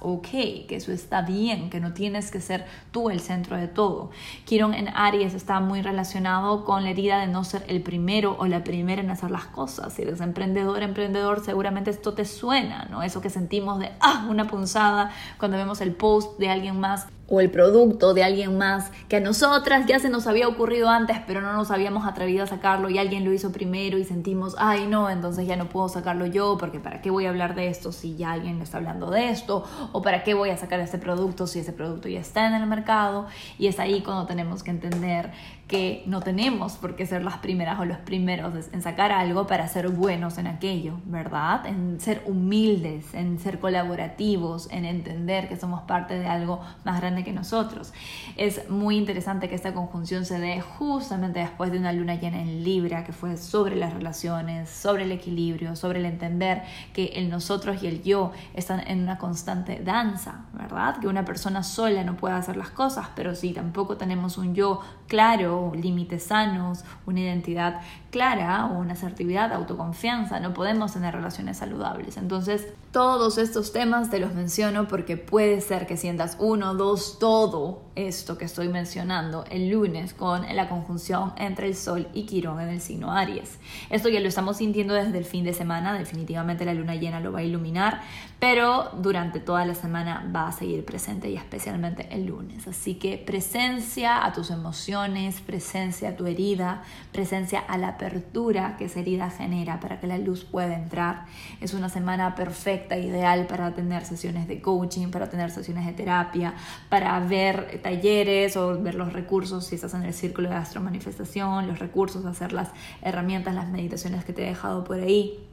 okay, 0.00 0.66
que 0.68 0.76
eso 0.76 0.92
está 0.92 1.22
bien, 1.22 1.70
que 1.70 1.80
no 1.80 1.92
tienes 1.92 2.30
que 2.30 2.40
ser 2.40 2.66
tú 2.90 3.10
el 3.10 3.20
centro 3.20 3.56
de 3.56 3.68
todo. 3.68 4.10
Quirón 4.44 4.74
en 4.74 4.88
Aries 4.88 5.34
está 5.34 5.60
muy 5.60 5.82
relacionado 5.82 6.64
con 6.64 6.84
la 6.84 6.90
herida 6.90 7.20
de 7.20 7.26
no 7.26 7.44
ser 7.44 7.64
el 7.68 7.82
primero 7.82 8.36
o 8.38 8.46
la 8.46 8.64
primera 8.64 9.02
en 9.02 9.10
hacer 9.10 9.30
las 9.30 9.46
cosas. 9.46 9.92
Si 9.92 10.02
eres 10.02 10.20
emprendedor, 10.20 10.82
emprendedor, 10.82 11.44
seguramente 11.44 11.90
esto 11.90 12.14
te 12.14 12.24
suena, 12.24 12.86
¿no? 12.90 13.02
Eso 13.02 13.20
que 13.20 13.30
sentimos 13.30 13.78
de, 13.78 13.90
ah, 14.00 14.26
una 14.28 14.46
punzada 14.46 15.10
cuando 15.38 15.56
vemos 15.56 15.80
el 15.80 15.92
post 15.92 16.38
de 16.38 16.50
alguien 16.50 16.78
más 16.80 17.06
o 17.28 17.40
el 17.40 17.50
producto 17.50 18.14
de 18.14 18.24
alguien 18.24 18.56
más 18.56 18.90
que 19.08 19.16
a 19.16 19.20
nosotras 19.20 19.86
ya 19.86 19.98
se 19.98 20.08
nos 20.08 20.26
había 20.26 20.48
ocurrido 20.48 20.88
antes, 20.88 21.18
pero 21.26 21.40
no 21.40 21.52
nos 21.52 21.70
habíamos 21.70 22.06
atrevido 22.06 22.44
a 22.44 22.46
sacarlo 22.46 22.88
y 22.88 22.98
alguien 22.98 23.24
lo 23.24 23.32
hizo 23.32 23.52
primero 23.52 23.98
y 23.98 24.04
sentimos, 24.04 24.56
ay 24.58 24.86
no, 24.86 25.10
entonces 25.10 25.46
ya 25.46 25.56
no 25.56 25.68
puedo 25.68 25.88
sacarlo 25.88 26.26
yo 26.26 26.56
porque 26.58 26.80
para 26.80 27.02
qué 27.02 27.10
voy 27.10 27.26
a 27.26 27.28
hablar 27.28 27.54
de 27.54 27.68
esto 27.68 27.92
si 27.92 28.16
ya 28.16 28.32
alguien 28.32 28.62
está 28.62 28.78
hablando 28.78 29.10
de 29.10 29.28
esto 29.28 29.64
o 29.92 30.00
para 30.00 30.24
qué 30.24 30.34
voy 30.34 30.50
a 30.50 30.56
sacar 30.56 30.80
ese 30.80 30.98
producto 30.98 31.46
si 31.46 31.58
ese 31.58 31.72
producto 31.72 32.08
ya 32.08 32.20
está 32.20 32.46
en 32.46 32.54
el 32.54 32.66
mercado 32.66 33.26
y 33.58 33.66
es 33.66 33.78
ahí 33.78 34.00
cuando 34.00 34.26
tenemos 34.26 34.62
que 34.62 34.70
entender 34.70 35.30
que 35.68 36.02
no 36.06 36.22
tenemos 36.22 36.76
por 36.78 36.96
qué 36.96 37.04
ser 37.04 37.22
las 37.22 37.36
primeras 37.38 37.78
o 37.78 37.84
los 37.84 37.98
primeros 37.98 38.54
en 38.72 38.80
sacar 38.80 39.12
algo 39.12 39.46
para 39.46 39.68
ser 39.68 39.90
buenos 39.90 40.38
en 40.38 40.46
aquello, 40.46 40.94
¿verdad? 41.04 41.66
En 41.66 42.00
ser 42.00 42.22
humildes, 42.26 43.12
en 43.12 43.38
ser 43.38 43.58
colaborativos, 43.60 44.68
en 44.72 44.86
entender 44.86 45.46
que 45.46 45.56
somos 45.56 45.82
parte 45.82 46.18
de 46.18 46.26
algo 46.26 46.62
más 46.84 46.98
grande 47.00 47.22
que 47.22 47.34
nosotros. 47.34 47.92
Es 48.36 48.70
muy 48.70 48.96
interesante 48.96 49.50
que 49.50 49.54
esta 49.54 49.74
conjunción 49.74 50.24
se 50.24 50.40
dé 50.40 50.62
justamente 50.62 51.40
después 51.40 51.70
de 51.70 51.78
una 51.78 51.92
luna 51.92 52.14
llena 52.14 52.40
en 52.40 52.64
Libra, 52.64 53.04
que 53.04 53.12
fue 53.12 53.36
sobre 53.36 53.76
las 53.76 53.92
relaciones, 53.92 54.70
sobre 54.70 55.04
el 55.04 55.12
equilibrio, 55.12 55.76
sobre 55.76 55.98
el 55.98 56.06
entender 56.06 56.62
que 56.94 57.12
el 57.16 57.28
nosotros 57.28 57.82
y 57.82 57.88
el 57.88 58.02
yo 58.02 58.32
están 58.54 58.80
en 58.86 59.02
una 59.02 59.18
constante 59.18 59.80
danza, 59.84 60.46
¿verdad? 60.54 60.96
Que 60.98 61.08
una 61.08 61.26
persona 61.26 61.62
sola 61.62 62.04
no 62.04 62.16
puede 62.16 62.36
hacer 62.36 62.56
las 62.56 62.70
cosas, 62.70 63.08
pero 63.14 63.34
si 63.34 63.52
tampoco 63.52 63.98
tenemos 63.98 64.38
un 64.38 64.54
yo 64.54 64.80
claro, 65.08 65.72
límites 65.74 66.24
sanos, 66.24 66.84
una 67.06 67.20
identidad 67.20 67.80
clara 68.10 68.66
o 68.66 68.78
una 68.78 68.94
asertividad, 68.94 69.52
autoconfianza, 69.52 70.40
no 70.40 70.54
podemos 70.54 70.92
tener 70.92 71.14
relaciones 71.14 71.58
saludables. 71.58 72.16
Entonces, 72.16 72.66
todos 72.92 73.36
estos 73.36 73.72
temas 73.72 74.10
te 74.10 74.18
los 74.18 74.32
menciono 74.34 74.88
porque 74.88 75.16
puede 75.16 75.60
ser 75.60 75.86
que 75.86 75.96
sientas 75.96 76.36
uno, 76.40 76.74
dos, 76.74 77.18
todo 77.18 77.82
esto 77.96 78.38
que 78.38 78.46
estoy 78.46 78.68
mencionando 78.68 79.44
el 79.50 79.68
lunes 79.68 80.14
con 80.14 80.42
la 80.54 80.68
conjunción 80.68 81.32
entre 81.36 81.66
el 81.66 81.74
Sol 81.74 82.08
y 82.14 82.24
Quirón 82.24 82.60
en 82.60 82.68
el 82.68 82.80
signo 82.80 83.12
Aries. 83.12 83.58
Esto 83.90 84.08
ya 84.08 84.20
lo 84.20 84.28
estamos 84.28 84.58
sintiendo 84.58 84.94
desde 84.94 85.18
el 85.18 85.24
fin 85.24 85.44
de 85.44 85.52
semana, 85.52 85.98
definitivamente 85.98 86.64
la 86.64 86.74
luna 86.74 86.94
llena 86.94 87.20
lo 87.20 87.32
va 87.32 87.40
a 87.40 87.42
iluminar, 87.42 88.00
pero 88.38 88.90
durante 89.02 89.40
toda 89.40 89.66
la 89.66 89.74
semana 89.74 90.30
va 90.34 90.48
a 90.48 90.52
seguir 90.52 90.84
presente 90.84 91.28
y 91.28 91.36
especialmente 91.36 92.08
el 92.10 92.26
lunes. 92.26 92.66
Así 92.68 92.94
que 92.94 93.18
presencia 93.18 94.24
a 94.24 94.32
tus 94.32 94.50
emociones, 94.50 95.40
presencia 95.40 96.10
a 96.10 96.16
tu 96.16 96.26
herida, 96.26 96.82
presencia 97.12 97.58
a 97.58 97.76
la 97.76 97.97
apertura 97.98 98.76
que 98.78 98.84
esa 98.84 99.00
herida 99.00 99.28
genera 99.28 99.80
para 99.80 99.98
que 99.98 100.06
la 100.06 100.18
luz 100.18 100.44
pueda 100.44 100.74
entrar. 100.74 101.26
Es 101.60 101.74
una 101.74 101.88
semana 101.88 102.34
perfecta, 102.34 102.96
ideal 102.96 103.46
para 103.46 103.74
tener 103.74 104.04
sesiones 104.04 104.46
de 104.46 104.62
coaching, 104.62 105.08
para 105.10 105.28
tener 105.28 105.50
sesiones 105.50 105.84
de 105.84 105.92
terapia, 105.92 106.54
para 106.88 107.18
ver 107.20 107.80
talleres 107.82 108.56
o 108.56 108.80
ver 108.80 108.94
los 108.94 109.12
recursos 109.12 109.66
si 109.66 109.74
estás 109.74 109.94
en 109.94 110.04
el 110.04 110.14
círculo 110.14 110.48
de 110.48 110.54
astromanifestación, 110.54 111.66
los 111.66 111.80
recursos, 111.80 112.24
hacer 112.24 112.52
las 112.52 112.70
herramientas, 113.02 113.54
las 113.54 113.68
meditaciones 113.68 114.24
que 114.24 114.32
te 114.32 114.44
he 114.44 114.48
dejado 114.48 114.84
por 114.84 115.00
ahí. 115.00 115.44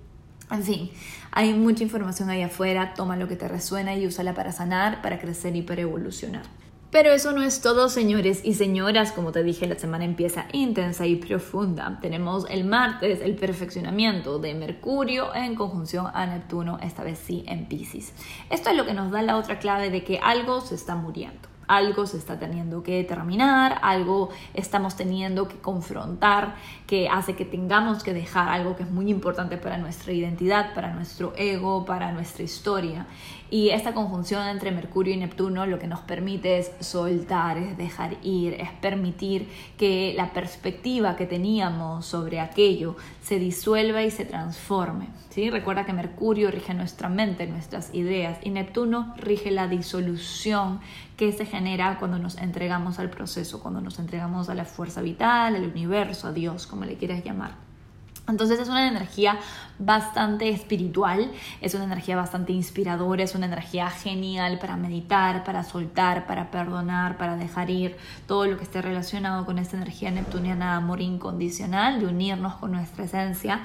En 0.51 0.61
fin, 0.61 0.91
hay 1.31 1.53
mucha 1.53 1.83
información 1.83 2.29
ahí 2.29 2.43
afuera, 2.43 2.93
toma 2.93 3.15
lo 3.15 3.27
que 3.27 3.35
te 3.35 3.47
resuena 3.47 3.95
y 3.95 4.05
úsala 4.05 4.35
para 4.35 4.51
sanar, 4.51 5.01
para 5.01 5.17
crecer 5.17 5.55
y 5.55 5.63
para 5.63 5.81
evolucionar. 5.81 6.43
Pero 6.91 7.11
eso 7.11 7.33
no 7.33 7.41
es 7.41 7.61
todo, 7.61 7.89
señores 7.89 8.41
y 8.43 8.53
señoras. 8.53 9.11
Como 9.11 9.31
te 9.31 9.43
dije, 9.43 9.67
la 9.67 9.77
semana 9.77 10.05
empieza 10.05 10.45
intensa 10.53 11.05
y 11.05 11.17
profunda. 11.17 11.99
Tenemos 12.01 12.45
el 12.49 12.63
martes 12.63 13.19
el 13.21 13.35
perfeccionamiento 13.35 14.39
de 14.39 14.53
Mercurio 14.53 15.35
en 15.35 15.55
conjunción 15.55 16.07
a 16.13 16.25
Neptuno, 16.25 16.77
esta 16.81 17.03
vez 17.03 17.19
sí 17.19 17.43
en 17.47 17.67
Pisces. 17.67 18.13
Esto 18.49 18.69
es 18.69 18.77
lo 18.77 18.85
que 18.85 18.93
nos 18.93 19.11
da 19.11 19.21
la 19.21 19.37
otra 19.37 19.59
clave 19.59 19.89
de 19.89 20.03
que 20.03 20.19
algo 20.19 20.61
se 20.61 20.75
está 20.75 20.95
muriendo 20.95 21.55
algo 21.67 22.05
se 22.05 22.17
está 22.17 22.37
teniendo 22.39 22.83
que 22.83 23.03
terminar, 23.03 23.79
algo 23.81 24.29
estamos 24.53 24.95
teniendo 24.95 25.47
que 25.47 25.57
confrontar, 25.57 26.55
que 26.87 27.09
hace 27.09 27.35
que 27.35 27.45
tengamos 27.45 28.03
que 28.03 28.13
dejar 28.13 28.49
algo 28.49 28.75
que 28.75 28.83
es 28.83 28.91
muy 28.91 29.09
importante 29.09 29.57
para 29.57 29.77
nuestra 29.77 30.13
identidad, 30.13 30.73
para 30.75 30.93
nuestro 30.93 31.33
ego, 31.35 31.85
para 31.85 32.11
nuestra 32.11 32.43
historia. 32.43 33.07
Y 33.49 33.69
esta 33.69 33.93
conjunción 33.93 34.47
entre 34.47 34.71
Mercurio 34.71 35.13
y 35.13 35.17
Neptuno 35.17 35.65
lo 35.65 35.79
que 35.79 35.87
nos 35.87 35.99
permite 36.01 36.57
es 36.57 36.71
soltar, 36.79 37.57
es 37.57 37.77
dejar 37.77 38.17
ir, 38.23 38.53
es 38.53 38.71
permitir 38.81 39.47
que 39.77 40.13
la 40.15 40.33
perspectiva 40.33 41.15
que 41.15 41.25
teníamos 41.25 42.05
sobre 42.05 42.39
aquello 42.39 42.95
se 43.21 43.39
disuelva 43.39 44.03
y 44.03 44.11
se 44.11 44.25
transforme. 44.25 45.09
¿sí? 45.29 45.49
Recuerda 45.49 45.85
que 45.85 45.93
Mercurio 45.93 46.49
rige 46.51 46.73
nuestra 46.73 47.07
mente, 47.07 47.45
nuestras 47.47 47.93
ideas 47.93 48.39
y 48.41 48.49
Neptuno 48.49 49.13
rige 49.17 49.51
la 49.51 49.67
disolución 49.67 50.79
que 51.17 51.31
se 51.31 51.45
genera 51.45 51.97
cuando 51.97 52.19
nos 52.19 52.37
entregamos 52.37 52.99
al 52.99 53.09
proceso, 53.09 53.61
cuando 53.61 53.79
nos 53.79 53.99
entregamos 53.99 54.49
a 54.49 54.55
la 54.55 54.65
fuerza 54.65 55.01
vital, 55.01 55.55
al 55.55 55.63
universo, 55.63 56.27
a 56.27 56.33
Dios, 56.33 56.67
como 56.75 56.85
le 56.85 56.97
quieras 56.97 57.23
llamar. 57.23 57.64
Entonces 58.27 58.59
es 58.59 58.69
una 58.69 58.87
energía 58.87 59.37
bastante 59.77 60.49
espiritual, 60.49 61.31
es 61.61 61.75
una 61.75 61.83
energía 61.83 62.15
bastante 62.15 62.53
inspiradora, 62.53 63.23
es 63.23 63.35
una 63.35 63.45
energía 63.45 63.89
genial 63.89 64.57
para 64.57 64.77
meditar, 64.77 65.43
para 65.43 65.63
soltar, 65.63 66.25
para 66.25 66.49
perdonar, 66.49 67.17
para 67.17 67.35
dejar 67.35 67.69
ir 67.69 67.97
todo 68.25 68.45
lo 68.45 68.57
que 68.57 68.63
esté 68.63 68.81
relacionado 68.81 69.45
con 69.45 69.59
esta 69.59 69.77
energía 69.77 70.11
neptuniana 70.11 70.71
de 70.71 70.77
amor 70.77 71.01
incondicional, 71.01 71.99
de 71.99 72.07
unirnos 72.07 72.55
con 72.55 72.71
nuestra 72.71 73.03
esencia. 73.03 73.61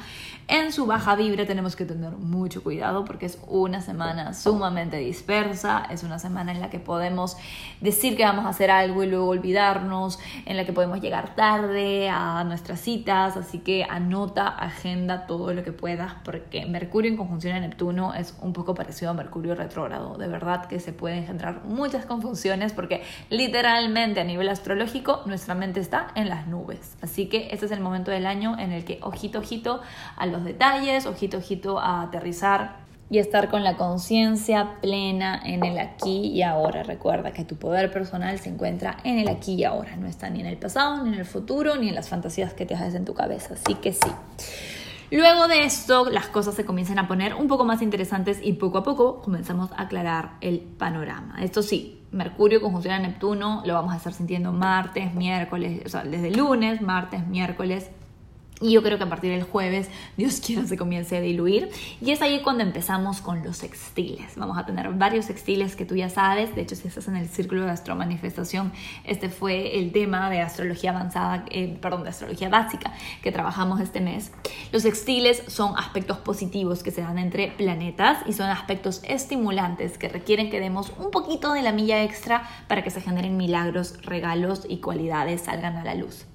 En 0.49 0.73
su 0.73 0.85
baja 0.85 1.15
vibra 1.15 1.47
tenemos 1.47 1.77
que 1.77 1.85
tener 1.85 2.13
mucho 2.13 2.63
cuidado 2.63 3.05
porque 3.05 3.27
es 3.27 3.39
una 3.47 3.81
semana 3.81 4.35
sumamente 4.35 4.97
dispersa, 4.99 5.87
es 5.91 6.03
una 6.03 6.19
semana 6.19 6.53
en 6.53 6.61
la 6.61 6.71
que 6.71 6.81
podemos 6.81 7.37
decir 7.81 8.17
que 8.17 8.25
vamos 8.25 8.45
a 8.45 8.49
hacer 8.49 8.71
algo 8.71 9.05
y 9.05 9.07
luego 9.07 9.29
olvidarnos, 9.29 10.19
en 10.45 10.57
la 10.57 10.67
que 10.67 10.73
podemos 10.73 11.01
llegar 11.01 11.35
tarde 11.37 12.11
a 12.11 12.43
nuestras 12.45 12.81
citas, 12.81 13.37
así 13.37 13.61
que 13.61 13.85
anota 13.89 14.50
agenda 14.51 15.27
todo 15.27 15.55
lo 15.55 15.63
que 15.63 15.73
puedas, 15.73 16.15
porque 16.25 16.67
Mercurio 16.67 17.11
en 17.11 17.17
conjunción 17.17 17.57
a 17.57 17.61
Neptuno 17.61 18.15
es 18.15 18.37
un 18.41 18.53
poco 18.53 18.75
parecido 18.75 19.11
a 19.11 19.15
Mercurio 19.15 19.55
retrógrado. 19.55 20.17
De 20.19 20.29
verdad 20.29 20.67
que 20.67 20.81
se 20.81 20.93
pueden 20.93 21.19
engendrar 21.19 21.65
muchas 21.65 22.07
confusiones 22.07 22.73
porque 22.73 23.03
literalmente 23.29 24.21
a 24.21 24.25
nivel 24.25 24.49
astrológico 24.49 25.23
nuestra 25.27 25.55
mente 25.55 25.81
está 25.81 26.09
en 26.15 26.29
las 26.29 26.47
nubes. 26.47 26.97
Así 27.03 27.27
que 27.27 27.49
este 27.51 27.67
es 27.67 27.73
el 27.73 27.81
momento 27.81 28.11
del 28.11 28.27
año 28.27 28.59
en 28.59 28.73
el 28.73 28.85
que 28.85 28.99
ojito, 29.03 29.39
ojito 29.39 29.81
a 30.17 30.27
los 30.27 30.45
detalles, 30.45 31.07
ojito, 31.07 31.39
ojito 31.39 31.79
a 31.79 32.03
aterrizar 32.03 32.90
y 33.11 33.19
estar 33.19 33.51
con 33.51 33.65
la 33.65 33.77
conciencia 33.77 34.77
plena 34.81 35.43
en 35.45 35.65
el 35.65 35.79
aquí 35.79 36.29
y 36.29 36.43
ahora. 36.43 36.85
Recuerda 36.85 37.33
que 37.33 37.45
tu 37.45 37.57
poder 37.57 37.91
personal 37.91 38.39
se 38.39 38.49
encuentra 38.49 38.99
en 39.03 39.19
el 39.19 39.29
aquí 39.29 39.55
y 39.55 39.65
ahora, 39.65 39.97
no 39.97 40.07
está 40.07 40.31
ni 40.31 40.41
en 40.41 40.47
el 40.47 40.57
pasado, 40.57 41.03
ni 41.03 41.13
en 41.13 41.19
el 41.19 41.27
futuro, 41.27 41.77
ni 41.77 41.89
en 41.89 41.97
las 41.97 42.09
fantasías 42.09 42.55
que 42.55 42.65
te 42.67 42.75
haces 42.75 42.95
en 42.95 43.05
tu 43.05 43.13
cabeza. 43.13 43.55
Así 43.55 43.75
que 43.75 43.93
sí. 43.93 44.11
Luego 45.11 45.49
de 45.49 45.65
esto, 45.65 46.09
las 46.09 46.29
cosas 46.29 46.55
se 46.55 46.65
comienzan 46.65 47.01
a 47.01 47.09
poner 47.09 47.35
un 47.35 47.49
poco 47.49 47.65
más 47.65 47.83
interesantes 47.83 48.39
y 48.41 48.53
poco 48.53 48.79
a 48.79 48.85
poco 48.85 49.21
comenzamos 49.23 49.73
a 49.73 49.83
aclarar 49.83 50.35
el 50.41 50.61
panorama. 50.61 51.43
Esto 51.43 51.63
sí, 51.63 52.01
Mercurio 52.13 52.61
conjunción 52.61 52.95
a 52.95 52.99
Neptuno 53.01 53.63
lo 53.65 53.75
vamos 53.75 53.93
a 53.93 53.97
estar 53.97 54.13
sintiendo 54.13 54.53
martes, 54.53 55.15
miércoles, 55.15 55.83
o 55.85 55.89
sea, 55.89 56.05
desde 56.05 56.31
lunes, 56.31 56.81
martes, 56.81 57.27
miércoles, 57.27 57.91
y 58.61 58.73
yo 58.73 58.83
creo 58.83 58.99
que 58.99 59.05
a 59.05 59.09
partir 59.09 59.31
del 59.31 59.45
jueves, 59.45 59.89
Dios 60.17 60.41
quiera, 60.45 60.67
se 60.67 60.77
comience 60.77 61.17
a 61.17 61.21
diluir. 61.21 61.71
Y 62.01 62.11
es 62.11 62.21
ahí 62.21 62.43
cuando 62.43 62.63
empezamos 62.63 63.21
con 63.21 63.43
los 63.43 63.57
sextiles. 63.57 64.37
Vamos 64.37 64.59
a 64.59 64.67
tener 64.67 64.89
varios 64.91 65.25
sextiles 65.27 65.77
que 65.77 65.87
tú 65.87 65.97
ya 65.97 66.11
sabes. 66.11 66.55
De 66.55 66.63
hecho, 66.63 66.77
si 66.77 66.89
estás 66.89 67.09
en 67.09 67.17
el 67.17 67.29
círculo 67.29 67.65
de 67.65 67.71
astromanifestación, 67.71 68.73
este 69.05 69.31
fue 69.31 69.79
el 69.79 69.93
tema 69.93 70.29
de 70.29 70.41
astrología 70.43 70.91
avanzada, 70.91 71.45
eh, 71.51 71.79
perdón, 71.81 72.03
de 72.03 72.11
astrología 72.11 72.51
básica 72.51 72.93
que 73.23 73.33
trabajamos 73.33 73.81
este 73.81 74.01
mes. 74.01 74.33
Los 74.73 74.83
sextiles 74.83 75.43
son 75.47 75.77
aspectos 75.79 76.19
positivos 76.19 76.83
que 76.83 76.91
se 76.91 77.01
dan 77.01 77.19
entre 77.19 77.49
planetas 77.49 78.19
y 78.27 78.35
son 78.35 78.51
aspectos 78.51 79.01
estimulantes 79.05 79.97
que 79.97 80.09
requieren 80.09 80.51
que 80.51 80.61
demos 80.61 80.93
un 80.99 81.11
poquito 81.11 81.53
de 81.55 81.63
la 81.63 81.73
milla 81.73 82.03
extra 82.03 82.49
para 82.69 82.85
que 82.85 82.91
se 82.91 83.01
generen 83.01 83.37
milagros, 83.37 83.95
regalos 84.03 84.67
y 84.69 84.79
cualidades 84.79 85.43
salgan 85.43 85.77
a 85.77 85.85
la 85.85 85.95
luz. 85.95 86.27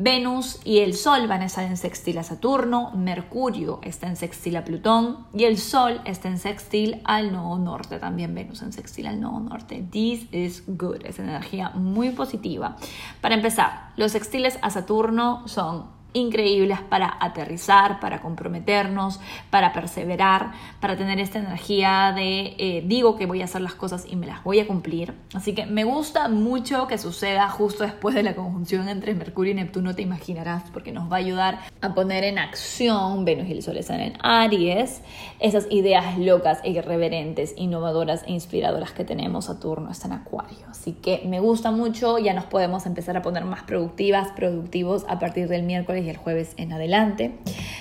Venus 0.00 0.60
y 0.64 0.78
el 0.78 0.94
Sol 0.94 1.26
van 1.26 1.42
a 1.42 1.46
estar 1.46 1.64
en 1.64 1.76
sextil 1.76 2.18
a 2.18 2.22
Saturno, 2.22 2.92
Mercurio 2.94 3.80
está 3.82 4.06
en 4.06 4.14
sextil 4.14 4.56
a 4.56 4.64
Plutón 4.64 5.26
y 5.34 5.42
el 5.42 5.58
Sol 5.58 6.00
está 6.04 6.28
en 6.28 6.38
sextil 6.38 7.02
al 7.02 7.32
nodo 7.32 7.58
norte, 7.58 7.98
también 7.98 8.32
Venus 8.32 8.62
en 8.62 8.72
sextil 8.72 9.08
al 9.08 9.20
nodo 9.20 9.40
norte. 9.40 9.84
This 9.90 10.32
is 10.32 10.62
good, 10.68 11.04
es 11.04 11.18
energía 11.18 11.70
muy 11.70 12.10
positiva. 12.10 12.76
Para 13.20 13.34
empezar, 13.34 13.90
los 13.96 14.12
sextiles 14.12 14.56
a 14.62 14.70
Saturno 14.70 15.48
son 15.48 15.97
increíbles 16.12 16.80
para 16.80 17.16
aterrizar, 17.20 18.00
para 18.00 18.20
comprometernos, 18.20 19.20
para 19.50 19.72
perseverar, 19.72 20.52
para 20.80 20.96
tener 20.96 21.20
esta 21.20 21.38
energía 21.38 22.12
de 22.14 22.54
eh, 22.58 22.84
digo 22.86 23.16
que 23.16 23.26
voy 23.26 23.42
a 23.42 23.44
hacer 23.44 23.60
las 23.60 23.74
cosas 23.74 24.06
y 24.08 24.16
me 24.16 24.26
las 24.26 24.42
voy 24.42 24.60
a 24.60 24.66
cumplir. 24.66 25.14
Así 25.34 25.54
que 25.54 25.66
me 25.66 25.84
gusta 25.84 26.28
mucho 26.28 26.86
que 26.86 26.98
suceda 26.98 27.48
justo 27.48 27.84
después 27.84 28.14
de 28.14 28.22
la 28.22 28.34
conjunción 28.34 28.88
entre 28.88 29.14
Mercurio 29.14 29.52
y 29.52 29.56
Neptuno, 29.56 29.94
te 29.94 30.02
imaginarás, 30.02 30.64
porque 30.72 30.92
nos 30.92 31.10
va 31.10 31.16
a 31.16 31.20
ayudar 31.20 31.58
a 31.80 31.94
poner 31.94 32.24
en 32.24 32.38
acción, 32.38 33.24
Venus 33.24 33.48
y 33.48 33.52
el 33.52 33.62
Sol 33.62 33.76
están 33.76 34.00
en 34.00 34.14
Aries, 34.22 35.02
esas 35.40 35.66
ideas 35.70 36.18
locas 36.18 36.60
e 36.64 36.70
irreverentes, 36.70 37.54
innovadoras 37.56 38.24
e 38.26 38.32
inspiradoras 38.32 38.92
que 38.92 39.04
tenemos. 39.04 39.46
Saturno 39.46 39.90
está 39.90 40.08
en 40.08 40.14
Acuario. 40.14 40.66
Así 40.68 40.92
que 40.92 41.22
me 41.26 41.40
gusta 41.40 41.70
mucho, 41.70 42.18
ya 42.18 42.34
nos 42.34 42.44
podemos 42.44 42.86
empezar 42.86 43.16
a 43.16 43.22
poner 43.22 43.44
más 43.44 43.62
productivas, 43.62 44.28
productivos 44.32 45.04
a 45.08 45.18
partir 45.18 45.48
del 45.48 45.62
miércoles 45.62 45.97
y 46.04 46.10
el 46.10 46.16
jueves 46.16 46.54
en 46.56 46.72
adelante. 46.72 47.32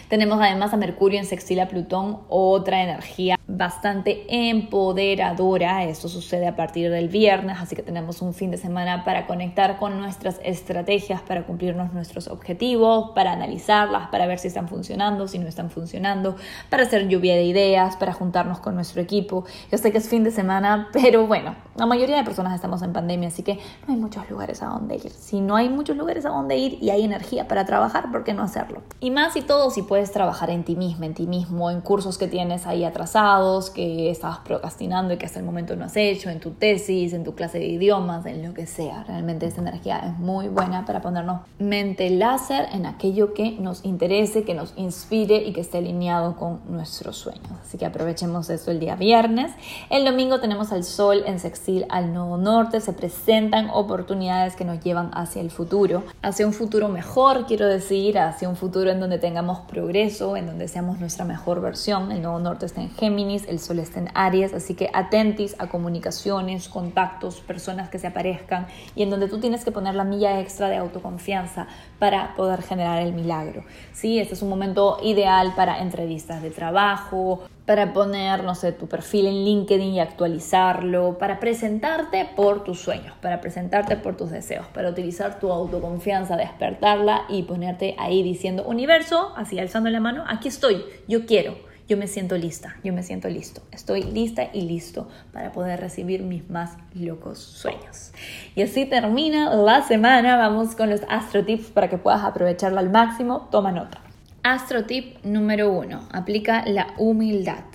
Tenemos 0.10 0.40
además 0.42 0.74
a 0.74 0.78
Mercurio 0.78 1.20
en 1.20 1.26
sextil 1.26 1.60
a 1.60 1.68
Plutón, 1.68 2.20
otra 2.30 2.84
energía 2.84 3.37
bastante 3.48 4.26
empoderadora. 4.50 5.86
Esto 5.86 6.10
sucede 6.10 6.48
a 6.48 6.56
partir 6.56 6.92
del 6.92 7.08
viernes, 7.08 7.58
así 7.60 7.76
que 7.76 7.82
tenemos 7.82 8.22
un 8.22 8.34
fin 8.34 8.52
de 8.52 8.58
semana 8.58 9.06
para 9.06 9.26
conectar 9.26 9.78
con 9.78 9.98
nuestras 9.98 10.40
estrategias, 10.44 11.22
para 11.22 11.46
cumplirnos 11.46 11.94
nuestros 11.94 12.28
objetivos, 12.28 13.12
para 13.16 13.32
analizarlas, 13.32 14.10
para 14.10 14.28
ver 14.28 14.40
si 14.40 14.50
están 14.50 14.68
funcionando, 14.68 15.28
si 15.28 15.40
no 15.40 15.48
están 15.48 15.70
funcionando, 15.70 16.36
para 16.70 16.84
hacer 16.84 17.08
lluvia 17.08 17.36
de 17.36 17.46
ideas, 17.46 17.96
para 17.96 18.12
juntarnos 18.12 18.60
con 18.60 18.76
nuestro 18.76 19.02
equipo. 19.02 19.46
Yo 19.72 19.78
sé 19.78 19.92
que 19.94 20.00
es 20.00 20.10
fin 20.10 20.26
de 20.26 20.32
semana, 20.32 20.90
pero 20.94 21.26
bueno, 21.26 21.56
la 21.78 21.86
mayoría 21.86 22.18
de 22.18 22.24
personas 22.26 22.54
estamos 22.54 22.82
en 22.82 22.92
pandemia, 22.92 23.30
así 23.30 23.44
que 23.44 23.60
no 23.88 23.94
hay 23.94 24.00
muchos 24.00 24.30
lugares 24.30 24.62
a 24.62 24.68
donde 24.68 24.96
ir. 24.96 25.10
Si 25.10 25.40
no 25.40 25.56
hay 25.56 25.70
muchos 25.70 25.96
lugares 25.96 26.26
a 26.26 26.30
donde 26.30 26.58
ir 26.58 26.78
y 26.82 26.90
hay 26.90 27.04
energía 27.04 27.48
para 27.48 27.66
trabajar, 27.66 28.12
¿por 28.12 28.26
qué 28.26 28.34
no 28.34 28.44
hacerlo? 28.44 28.82
Y 29.00 29.10
más 29.12 29.38
y 29.38 29.42
todo 29.42 29.70
si 29.70 29.84
puedes 29.84 30.12
trabajar 30.12 30.50
en 30.50 30.66
ti 30.66 30.76
mismo, 30.76 31.06
en 31.06 31.14
ti 31.14 31.28
mismo, 31.28 31.72
en 31.72 31.80
cursos 31.80 32.18
que 32.18 32.28
tienes 32.28 32.68
ahí 32.68 32.84
atrasados, 32.84 33.37
que 33.74 34.10
estabas 34.10 34.40
procrastinando 34.40 35.14
y 35.14 35.18
que 35.18 35.26
hasta 35.26 35.40
el 35.40 35.46
momento 35.46 35.76
no 35.76 35.86
has 35.86 35.96
hecho, 35.96 36.30
en 36.30 36.40
tu 36.40 36.52
tesis, 36.52 37.14
en 37.14 37.24
tu 37.24 37.36
clase 37.36 37.60
de 37.60 37.68
idiomas, 37.68 38.26
en 38.26 38.46
lo 38.46 38.54
que 38.54 38.66
sea. 38.66 39.04
Realmente 39.04 39.46
esta 39.46 39.62
energía 39.62 40.00
es 40.00 40.20
muy 40.20 40.48
buena 40.48 40.86
para 40.86 41.02
ponernos 41.02 41.42
mente 41.60 42.10
láser 42.10 42.68
en 42.74 42.86
aquello 42.86 43.34
que 43.34 43.52
nos 43.52 43.86
interese, 43.86 44.44
que 44.44 44.54
nos 44.54 44.74
inspire 44.76 45.38
y 45.38 45.54
que 45.54 45.62
esté 45.62 45.78
alineado 45.78 46.36
con 46.36 46.62
nuestros 46.68 47.18
sueños. 47.18 47.46
Así 47.64 47.78
que 47.78 47.86
aprovechemos 47.86 48.50
eso 48.50 48.72
el 48.72 48.80
día 48.80 48.96
viernes. 48.96 49.52
El 49.90 50.04
domingo 50.04 50.40
tenemos 50.40 50.72
al 50.72 50.84
sol 50.84 51.24
en 51.26 51.40
sextil 51.40 51.86
al 51.90 52.14
nodo 52.14 52.38
norte. 52.38 52.82
Se 52.82 52.94
presentan 52.94 53.70
oportunidades 53.72 54.56
que 54.56 54.66
nos 54.66 54.80
llevan 54.84 55.12
hacia 55.14 55.42
el 55.42 55.52
futuro, 55.52 56.04
hacia 56.22 56.48
un 56.48 56.54
futuro 56.54 56.90
mejor, 56.90 57.46
quiero 57.46 57.68
decir 57.68 58.18
hacia 58.18 58.50
un 58.50 58.56
futuro 58.56 58.90
en 58.90 59.00
donde 59.00 59.20
tengamos 59.20 59.60
progreso, 59.62 60.36
en 60.36 60.48
donde 60.48 60.68
seamos 60.68 61.00
nuestra 61.00 61.26
mejor 61.26 61.62
versión. 61.62 62.12
El 62.12 62.22
nuevo 62.22 62.40
norte 62.40 62.66
está 62.66 62.82
en 62.82 62.90
Géminis, 62.92 63.27
el 63.28 63.60
sol 63.60 63.80
está 63.80 64.00
en 64.00 64.10
Aries, 64.14 64.54
así 64.54 64.74
que 64.74 64.90
atentis 64.94 65.56
a 65.60 65.68
comunicaciones, 65.68 66.70
contactos, 66.70 67.42
personas 67.42 67.90
que 67.90 68.00
se 68.00 68.08
aparezcan 68.08 68.68
y 68.96 69.04
en 69.04 69.10
donde 69.10 69.28
tú 69.28 69.40
tienes 69.40 69.66
que 69.66 69.72
poner 69.72 69.96
la 69.96 70.04
milla 70.04 70.40
extra 70.40 70.70
de 70.70 70.78
autoconfianza 70.78 71.68
para 72.00 72.36
poder 72.36 72.62
generar 72.62 73.02
el 73.02 73.14
milagro. 73.14 73.64
Sí, 73.92 74.20
este 74.20 74.34
es 74.34 74.42
un 74.42 74.50
momento 74.50 74.98
ideal 75.04 75.54
para 75.56 75.82
entrevistas 75.82 76.42
de 76.42 76.52
trabajo, 76.52 77.44
para 77.68 77.92
poner, 77.92 78.46
no 78.46 78.54
tu 78.56 78.88
perfil 78.88 79.28
en 79.28 79.44
LinkedIn 79.44 79.94
y 79.94 80.00
actualizarlo, 80.00 81.18
para 81.18 81.40
presentarte 81.42 82.26
por 82.34 82.64
tus 82.64 82.80
sueños, 82.80 83.14
para 83.22 83.42
presentarte 83.42 83.98
por 83.98 84.16
tus 84.16 84.32
deseos, 84.32 84.66
para 84.68 84.90
utilizar 84.90 85.40
tu 85.40 85.52
autoconfianza, 85.52 86.38
despertarla 86.38 87.26
y 87.28 87.44
ponerte 87.44 87.96
ahí 88.00 88.24
diciendo, 88.24 88.64
universo, 88.64 89.34
así 89.36 89.60
alzando 89.60 89.90
la 89.90 90.00
mano, 90.00 90.24
aquí 90.30 90.48
estoy, 90.48 90.82
yo 91.10 91.26
quiero, 91.26 91.67
yo 91.88 91.98
me 91.98 92.08
siento 92.08 92.38
lista, 92.38 92.76
yo 92.84 92.94
me 92.94 93.02
siento 93.02 93.30
listo, 93.30 93.62
estoy 93.72 94.04
lista 94.04 94.50
y 94.54 94.62
listo 94.62 95.08
para 95.32 95.52
poder 95.52 95.80
recibir 95.80 96.22
mis 96.22 96.50
más 96.50 96.78
locos 96.94 97.40
sueños. 97.40 98.12
Y 98.56 98.62
así 98.62 98.86
termina 98.86 99.56
la 99.56 99.82
semana, 99.84 100.36
vamos 100.36 100.76
con 100.76 100.90
los 100.90 101.02
astro 101.10 101.46
tips 101.46 101.68
para 101.68 101.90
que 101.90 101.98
puedas 101.98 102.24
aprovecharla 102.24 102.82
al 102.82 102.90
máximo, 102.90 103.48
toma 103.52 103.72
nota. 103.72 104.02
Astro 104.44 104.86
tip 104.86 105.24
número 105.24 105.72
uno, 105.72 106.08
aplica 106.12 106.66
la 106.66 106.94
humildad. 106.98 107.66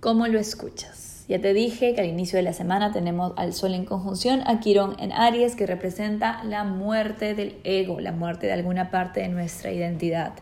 ¿Cómo 0.00 0.26
lo 0.26 0.38
escuchas? 0.38 1.05
Ya 1.28 1.40
te 1.40 1.52
dije 1.52 1.92
que 1.94 2.00
al 2.00 2.06
inicio 2.06 2.36
de 2.36 2.44
la 2.44 2.52
semana 2.52 2.92
tenemos 2.92 3.32
al 3.36 3.52
Sol 3.52 3.74
en 3.74 3.84
conjunción 3.84 4.42
a 4.46 4.60
Quirón 4.60 4.94
en 5.00 5.10
Aries, 5.10 5.56
que 5.56 5.66
representa 5.66 6.44
la 6.44 6.62
muerte 6.62 7.34
del 7.34 7.56
ego, 7.64 7.98
la 7.98 8.12
muerte 8.12 8.46
de 8.46 8.52
alguna 8.52 8.92
parte 8.92 9.20
de 9.20 9.28
nuestra 9.28 9.72
identidad. 9.72 10.34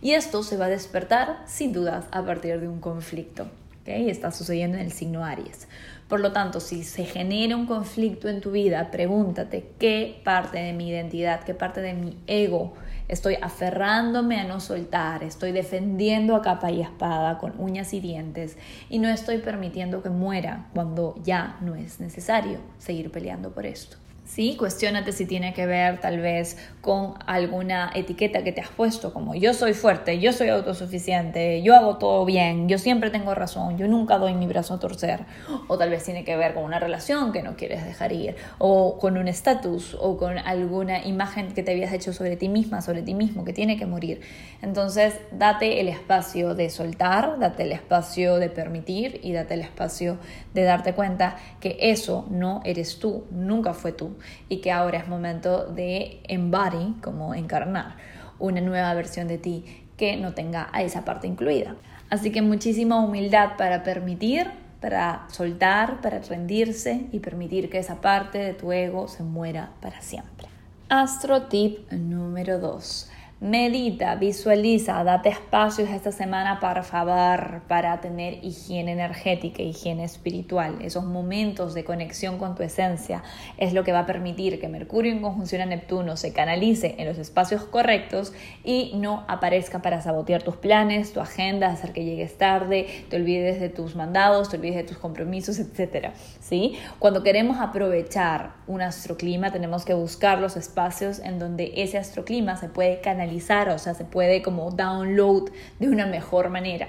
Y 0.00 0.12
esto 0.12 0.42
se 0.42 0.56
va 0.56 0.64
a 0.64 0.70
despertar, 0.70 1.42
sin 1.46 1.74
dudas, 1.74 2.06
a 2.10 2.24
partir 2.24 2.58
de 2.58 2.68
un 2.68 2.80
conflicto. 2.80 3.48
¿okay? 3.82 4.08
Está 4.08 4.32
sucediendo 4.32 4.78
en 4.78 4.84
el 4.84 4.92
signo 4.92 5.26
Aries. 5.26 5.68
Por 6.08 6.20
lo 6.20 6.32
tanto, 6.32 6.58
si 6.60 6.84
se 6.84 7.04
genera 7.04 7.54
un 7.54 7.66
conflicto 7.66 8.28
en 8.30 8.40
tu 8.40 8.50
vida, 8.50 8.90
pregúntate 8.90 9.66
qué 9.78 10.22
parte 10.24 10.58
de 10.58 10.72
mi 10.72 10.88
identidad, 10.88 11.44
qué 11.44 11.52
parte 11.52 11.82
de 11.82 11.92
mi 11.92 12.16
ego 12.26 12.72
estoy 13.10 13.36
aferrándome 13.42 14.40
a 14.40 14.44
no 14.44 14.60
soltar, 14.60 15.24
estoy 15.24 15.50
defendiendo 15.50 16.36
a 16.36 16.42
capa 16.42 16.70
y 16.70 16.80
espada 16.80 17.38
con 17.38 17.54
uñas 17.58 17.92
y 17.92 18.00
dientes 18.00 18.56
y 18.88 19.00
no 19.00 19.08
estoy 19.08 19.38
permitiendo 19.38 20.02
que 20.02 20.10
muera 20.10 20.68
cuando 20.74 21.16
ya 21.24 21.58
no 21.60 21.74
es 21.74 21.98
necesario 21.98 22.58
seguir 22.78 23.10
peleando 23.10 23.50
por 23.50 23.66
esto. 23.66 23.96
¿Sí? 24.30 24.54
Cuestiónate 24.56 25.10
si 25.10 25.26
tiene 25.26 25.52
que 25.52 25.66
ver 25.66 26.00
tal 26.00 26.20
vez 26.20 26.56
con 26.80 27.14
alguna 27.26 27.90
etiqueta 27.94 28.44
que 28.44 28.52
te 28.52 28.60
has 28.60 28.68
puesto, 28.68 29.12
como 29.12 29.34
yo 29.34 29.52
soy 29.54 29.74
fuerte, 29.74 30.20
yo 30.20 30.32
soy 30.32 30.48
autosuficiente, 30.48 31.62
yo 31.62 31.74
hago 31.74 31.96
todo 31.96 32.24
bien, 32.24 32.68
yo 32.68 32.78
siempre 32.78 33.10
tengo 33.10 33.34
razón, 33.34 33.76
yo 33.76 33.88
nunca 33.88 34.18
doy 34.18 34.34
mi 34.34 34.46
brazo 34.46 34.74
a 34.74 34.78
torcer. 34.78 35.26
O 35.66 35.76
tal 35.76 35.90
vez 35.90 36.04
tiene 36.04 36.24
que 36.24 36.36
ver 36.36 36.54
con 36.54 36.62
una 36.62 36.78
relación 36.78 37.32
que 37.32 37.42
no 37.42 37.56
quieres 37.56 37.84
dejar 37.84 38.12
ir, 38.12 38.36
o 38.58 38.98
con 38.98 39.18
un 39.18 39.26
estatus, 39.26 39.96
o 39.98 40.16
con 40.16 40.38
alguna 40.38 41.04
imagen 41.04 41.52
que 41.52 41.64
te 41.64 41.72
habías 41.72 41.92
hecho 41.92 42.12
sobre 42.12 42.36
ti 42.36 42.48
misma, 42.48 42.82
sobre 42.82 43.02
ti 43.02 43.14
mismo, 43.14 43.44
que 43.44 43.52
tiene 43.52 43.76
que 43.76 43.86
morir. 43.86 44.20
Entonces, 44.62 45.18
date 45.32 45.80
el 45.80 45.88
espacio 45.88 46.54
de 46.54 46.70
soltar, 46.70 47.38
date 47.40 47.64
el 47.64 47.72
espacio 47.72 48.36
de 48.36 48.48
permitir 48.48 49.20
y 49.24 49.32
date 49.32 49.54
el 49.54 49.60
espacio 49.60 50.18
de 50.54 50.62
darte 50.62 50.94
cuenta 50.94 51.36
que 51.58 51.76
eso 51.80 52.26
no 52.30 52.60
eres 52.64 53.00
tú, 53.00 53.24
nunca 53.30 53.74
fue 53.74 53.92
tú 53.92 54.19
y 54.48 54.58
que 54.58 54.72
ahora 54.72 54.98
es 54.98 55.08
momento 55.08 55.66
de 55.66 56.20
embody, 56.24 56.94
como 57.02 57.34
encarnar, 57.34 57.96
una 58.38 58.60
nueva 58.60 58.94
versión 58.94 59.28
de 59.28 59.38
ti 59.38 59.86
que 59.96 60.16
no 60.16 60.32
tenga 60.32 60.68
a 60.72 60.82
esa 60.82 61.04
parte 61.04 61.26
incluida. 61.26 61.76
Así 62.08 62.32
que 62.32 62.42
muchísima 62.42 63.04
humildad 63.04 63.56
para 63.56 63.82
permitir, 63.82 64.50
para 64.80 65.26
soltar, 65.28 66.00
para 66.00 66.20
rendirse 66.20 67.06
y 67.12 67.20
permitir 67.20 67.68
que 67.70 67.78
esa 67.78 68.00
parte 68.00 68.38
de 68.38 68.54
tu 68.54 68.72
ego 68.72 69.08
se 69.08 69.22
muera 69.22 69.70
para 69.80 70.00
siempre. 70.00 70.48
Astro 70.88 71.42
tip 71.42 71.90
número 71.92 72.58
2 72.58 73.10
Medita, 73.40 74.16
visualiza, 74.16 75.02
date 75.02 75.30
espacios 75.30 75.88
esta 75.88 76.12
semana 76.12 76.60
para 76.60 76.82
favor, 76.82 77.62
para 77.68 77.98
tener 78.02 78.44
higiene 78.44 78.92
energética, 78.92 79.62
higiene 79.62 80.04
espiritual. 80.04 80.76
Esos 80.82 81.06
momentos 81.06 81.72
de 81.72 81.82
conexión 81.82 82.36
con 82.36 82.54
tu 82.54 82.62
esencia 82.62 83.22
es 83.56 83.72
lo 83.72 83.82
que 83.82 83.92
va 83.92 84.00
a 84.00 84.06
permitir 84.06 84.60
que 84.60 84.68
Mercurio 84.68 85.10
en 85.10 85.22
conjunción 85.22 85.62
a 85.62 85.64
Neptuno 85.64 86.18
se 86.18 86.34
canalice 86.34 86.96
en 86.98 87.08
los 87.08 87.16
espacios 87.16 87.64
correctos 87.64 88.34
y 88.62 88.92
no 88.96 89.24
aparezca 89.26 89.80
para 89.80 90.02
sabotear 90.02 90.42
tus 90.42 90.56
planes, 90.56 91.14
tu 91.14 91.20
agenda, 91.20 91.68
hacer 91.70 91.94
que 91.94 92.04
llegues 92.04 92.36
tarde, 92.36 92.88
te 93.08 93.16
olvides 93.16 93.58
de 93.58 93.70
tus 93.70 93.96
mandados, 93.96 94.50
te 94.50 94.58
olvides 94.58 94.76
de 94.76 94.84
tus 94.84 94.98
compromisos, 94.98 95.58
etc. 95.58 96.10
¿Sí? 96.40 96.76
Cuando 96.98 97.22
queremos 97.22 97.58
aprovechar 97.58 98.56
un 98.66 98.82
astroclima, 98.82 99.50
tenemos 99.50 99.86
que 99.86 99.94
buscar 99.94 100.40
los 100.40 100.58
espacios 100.58 101.20
en 101.20 101.38
donde 101.38 101.72
ese 101.76 101.96
astroclima 101.96 102.58
se 102.58 102.68
puede 102.68 103.00
canalizar 103.00 103.29
o 103.74 103.78
sea, 103.78 103.94
se 103.94 104.04
puede 104.04 104.42
como 104.42 104.70
download 104.70 105.50
de 105.78 105.88
una 105.88 106.06
mejor 106.06 106.50
manera. 106.50 106.88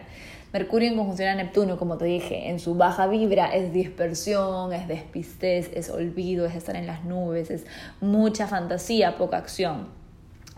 Mercurio 0.54 0.90
en 0.90 0.98
conjunción 0.98 1.30
a 1.30 1.36
Neptuno, 1.36 1.78
como 1.78 1.98
te 1.98 2.06
dije, 2.06 2.50
en 2.50 2.60
su 2.60 2.76
baja 2.76 3.08
vibra 3.08 3.46
es 3.56 3.72
dispersión, 3.72 4.74
es 4.74 4.88
despistez, 4.88 5.72
es 5.74 5.90
olvido, 5.90 6.46
es 6.46 6.56
estar 6.56 6.76
en 6.76 6.88
las 6.88 7.06
nubes, 7.06 7.50
es 7.50 7.66
mucha 8.02 8.48
fantasía, 8.48 9.18
poca 9.18 9.38
acción. 9.38 10.01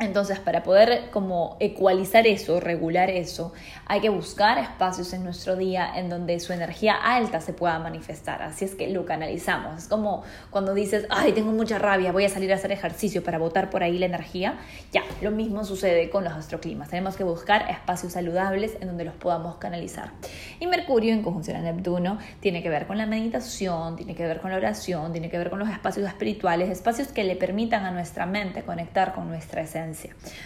Entonces, 0.03 0.39
para 0.39 0.63
poder 0.63 1.10
como 1.12 1.57
ecualizar 1.60 2.27
eso, 2.27 2.60
regular 2.60 3.10
eso, 3.10 3.53
hay 3.86 4.01
que 4.01 4.10
buscar 4.10 4.57
espacios 4.57 5.13
en 5.13 5.24
nuestro 5.24 5.55
día 5.55 5.91
en 5.95 6.10
donde 6.10 6.39
su 6.39 6.53
energía 6.53 6.95
alta 6.95 7.41
se 7.41 7.53
pueda 7.53 7.79
manifestar. 7.79 8.41
Así 8.41 8.65
es 8.65 8.75
que 8.75 8.88
lo 8.88 9.05
canalizamos. 9.05 9.77
Es 9.77 9.88
como 9.88 10.24
cuando 10.50 10.74
dices, 10.74 11.05
ay, 11.10 11.31
tengo 11.31 11.51
mucha 11.51 11.79
rabia, 11.79 12.12
voy 12.12 12.25
a 12.25 12.29
salir 12.29 12.51
a 12.51 12.55
hacer 12.55 12.72
ejercicio 12.72 13.24
para 13.24 13.38
botar 13.38 13.69
por 13.69 13.83
ahí 13.83 13.98
la 13.98 14.05
energía. 14.05 14.60
Ya, 14.91 15.03
lo 15.22 15.31
mismo 15.31 15.63
sucede 15.63 16.10
con 16.10 16.24
los 16.24 16.33
astroclimas. 16.33 16.89
Tenemos 16.89 17.15
que 17.15 17.24
buscar 17.24 17.69
espacios 17.69 18.13
saludables 18.13 18.77
en 18.81 18.88
donde 18.88 19.05
los 19.05 19.15
podamos 19.15 19.55
canalizar. 19.55 20.12
Y 20.60 20.67
Mercurio 20.67 21.13
en 21.13 21.24
conjunción 21.24 21.57
a 21.57 21.62
Neptuno 21.62 22.19
tiene 22.39 22.62
que 22.62 22.69
ver 22.69 22.88
con 22.88 22.98
la 22.98 23.05
meditación, 23.05 23.95
tiene 23.95 24.15
que 24.15 24.25
ver 24.25 24.39
con 24.41 24.51
la 24.51 24.57
oración, 24.57 25.12
tiene 25.12 25.29
que 25.29 25.38
ver 25.38 25.50
con 25.50 25.60
los 25.60 25.69
espacios 25.69 26.07
espirituales, 26.07 26.69
espacios 26.69 27.07
que 27.10 27.24
le 27.24 27.36
permitan 27.36 27.86
a 27.86 27.91
nuestra 27.91 28.25
mente 28.25 28.63
conectar 28.63 29.13
con 29.13 29.27
nuestra 29.27 29.62
esencia 29.62 29.93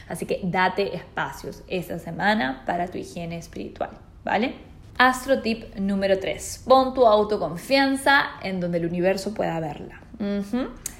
Así 0.07 0.25
que 0.25 0.41
date 0.43 0.95
espacios 0.95 1.63
esta 1.67 1.99
semana 1.99 2.63
para 2.65 2.87
tu 2.87 2.97
higiene 2.97 3.37
espiritual, 3.37 3.91
¿vale? 4.23 4.55
Astro 4.97 5.41
tip 5.41 5.75
número 5.75 6.19
3. 6.19 6.63
Pon 6.67 6.93
tu 6.93 7.05
autoconfianza 7.05 8.23
en 8.41 8.59
donde 8.59 8.79
el 8.79 8.87
universo 8.87 9.33
pueda 9.33 9.59
verla. 9.59 10.01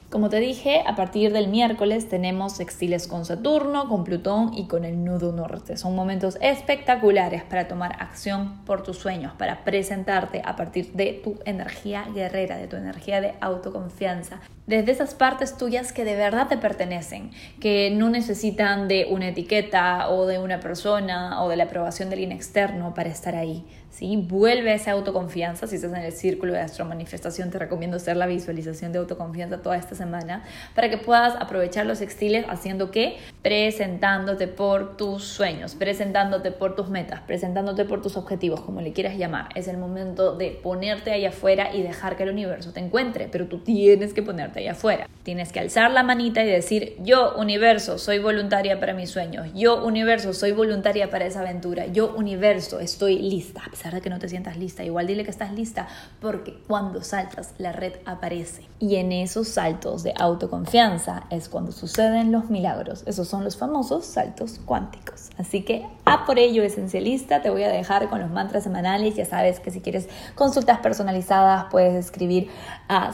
Como 0.10 0.30
te 0.30 0.40
dije, 0.40 0.84
a 0.88 0.96
partir 0.96 1.34
del 1.34 1.50
miércoles 1.50 2.08
tenemos 2.08 2.54
sextiles 2.54 3.08
con 3.08 3.26
Saturno, 3.26 3.90
con 3.90 4.06
Plutón 4.06 4.54
y 4.54 4.68
con 4.68 4.86
el 4.86 5.04
nudo 5.04 5.34
norte. 5.34 5.76
Son 5.76 5.96
momentos 5.96 6.38
espectaculares 6.40 7.44
para 7.44 7.68
tomar 7.68 8.02
acción 8.02 8.64
por 8.66 8.84
tus 8.84 8.98
sueños, 8.98 9.34
para 9.34 9.66
presentarte 9.66 10.42
a 10.46 10.56
partir 10.56 10.94
de 10.94 11.20
tu 11.22 11.40
energía 11.44 12.06
guerrera, 12.14 12.56
de 12.56 12.68
tu 12.68 12.78
energía 12.78 13.20
de 13.20 13.34
autoconfianza, 13.42 14.40
desde 14.68 14.92
esas 14.92 15.16
partes 15.16 15.58
tuyas 15.58 15.94
que 15.94 16.04
de 16.04 16.16
verdad 16.16 16.50
te 16.50 16.58
pertenecen, 16.58 17.32
que 17.62 17.90
no 17.90 18.10
necesitan 18.10 18.90
de 18.90 19.08
una 19.10 19.30
etiqueta 19.30 20.10
o 20.10 20.26
de 20.26 20.40
una 20.40 20.60
persona 20.60 21.42
o 21.42 21.50
de 21.50 21.56
la 21.56 21.64
aprobación 21.64 22.10
de 22.10 22.16
alguien 22.16 22.34
externo 22.34 22.94
para 22.94 23.10
estar 23.10 23.36
ahí. 23.36 23.66
¿sí? 23.90 24.18
Vuelve 24.18 24.74
esa 24.74 24.92
autoconfianza. 24.92 25.68
Si 25.68 25.76
estás 25.78 25.94
en 25.94 26.02
el 26.02 26.12
círculo 26.12 26.52
de 26.52 26.60
astromanifestación, 26.60 27.50
te 27.50 27.60
recomiendo 27.60 27.96
hacer 27.96 28.18
la 28.18 28.28
visualización 28.28 28.92
de 28.92 29.00
autoconfianza 29.00 29.62
toda 29.62 29.78
esta 29.78 29.96
semana 29.96 30.44
para 30.76 30.90
que 30.90 30.98
puedas 30.98 31.36
aprovechar 31.40 31.86
los 31.86 32.00
textiles 32.00 32.46
haciendo 32.50 32.92
que 32.92 33.18
presentándote 33.42 34.48
por 34.50 34.98
tus 34.98 35.24
sueños, 35.24 35.76
presentándote 35.76 36.52
por 36.52 36.76
tus 36.76 36.90
metas, 36.90 37.22
presentándote 37.22 37.86
por 37.86 38.02
tus 38.02 38.18
objetivos, 38.18 38.60
como 38.60 38.82
le 38.82 38.92
quieras 38.92 39.18
llamar. 39.18 39.48
Es 39.56 39.70
el 39.70 39.78
momento 39.78 40.36
de 40.36 40.52
ponerte 40.52 41.12
ahí 41.12 41.26
afuera 41.26 41.74
y 41.74 41.82
dejar 41.82 42.18
que 42.18 42.24
el 42.24 42.30
universo 42.30 42.74
te 42.74 42.82
encuentre, 42.82 43.30
pero 43.32 43.48
tú 43.48 43.60
tienes 43.60 44.14
que 44.14 44.22
ponerte 44.22 44.57
ahí 44.58 44.68
afuera. 44.68 45.08
Tienes 45.24 45.52
que 45.52 45.60
alzar 45.60 45.92
la 45.92 46.04
manita 46.04 46.44
y 46.44 46.48
decir, 46.48 46.96
yo 47.00 47.36
universo, 47.36 47.98
soy 47.98 48.20
voluntaria 48.20 48.80
para 48.80 48.94
mis 48.94 49.10
sueños, 49.10 49.48
yo 49.54 49.84
universo, 49.84 50.34
soy 50.34 50.52
voluntaria 50.52 51.10
para 51.10 51.26
esa 51.26 51.42
aventura, 51.42 51.88
yo 51.88 52.14
universo, 52.16 52.80
estoy 52.80 53.20
lista 53.20 53.64
de 53.92 54.02
que 54.02 54.10
no 54.10 54.20
te 54.20 54.28
sientas 54.28 54.58
lista, 54.58 54.84
igual 54.84 55.08
dile 55.08 55.24
que 55.24 55.32
estás 55.32 55.54
lista 55.54 55.88
porque 56.20 56.58
cuando 56.68 57.04
saltas 57.04 57.54
la 57.58 57.72
red 57.72 57.94
aparece. 58.06 58.64
Y 58.80 58.96
en 58.96 59.12
esos 59.12 59.48
saltos 59.48 60.04
de 60.04 60.14
autoconfianza 60.18 61.24
es 61.30 61.50
cuando 61.50 61.72
suceden 61.72 62.32
los 62.32 62.50
milagros. 62.50 63.04
Esos 63.08 63.28
son 63.28 63.44
los 63.44 63.58
famosos 63.58 64.06
saltos 64.06 64.60
cuánticos. 64.64 65.30
Así 65.38 65.64
que 65.64 65.86
a 66.06 66.26
por 66.26 66.38
ello 66.38 66.64
esencialista, 66.64 67.42
te 67.42 67.50
voy 67.50 67.64
a 67.64 67.70
dejar 67.70 68.10
con 68.10 68.20
los 68.20 68.30
mantras 68.30 68.64
semanales. 68.64 69.16
Ya 69.16 69.26
sabes 69.26 69.60
que 69.60 69.72
si 69.72 69.82
quieres 69.82 70.08
consultas 70.36 70.80
personalizadas 70.80 71.66
puedes 71.72 71.96
escribir 71.96 72.50
a 72.88 73.14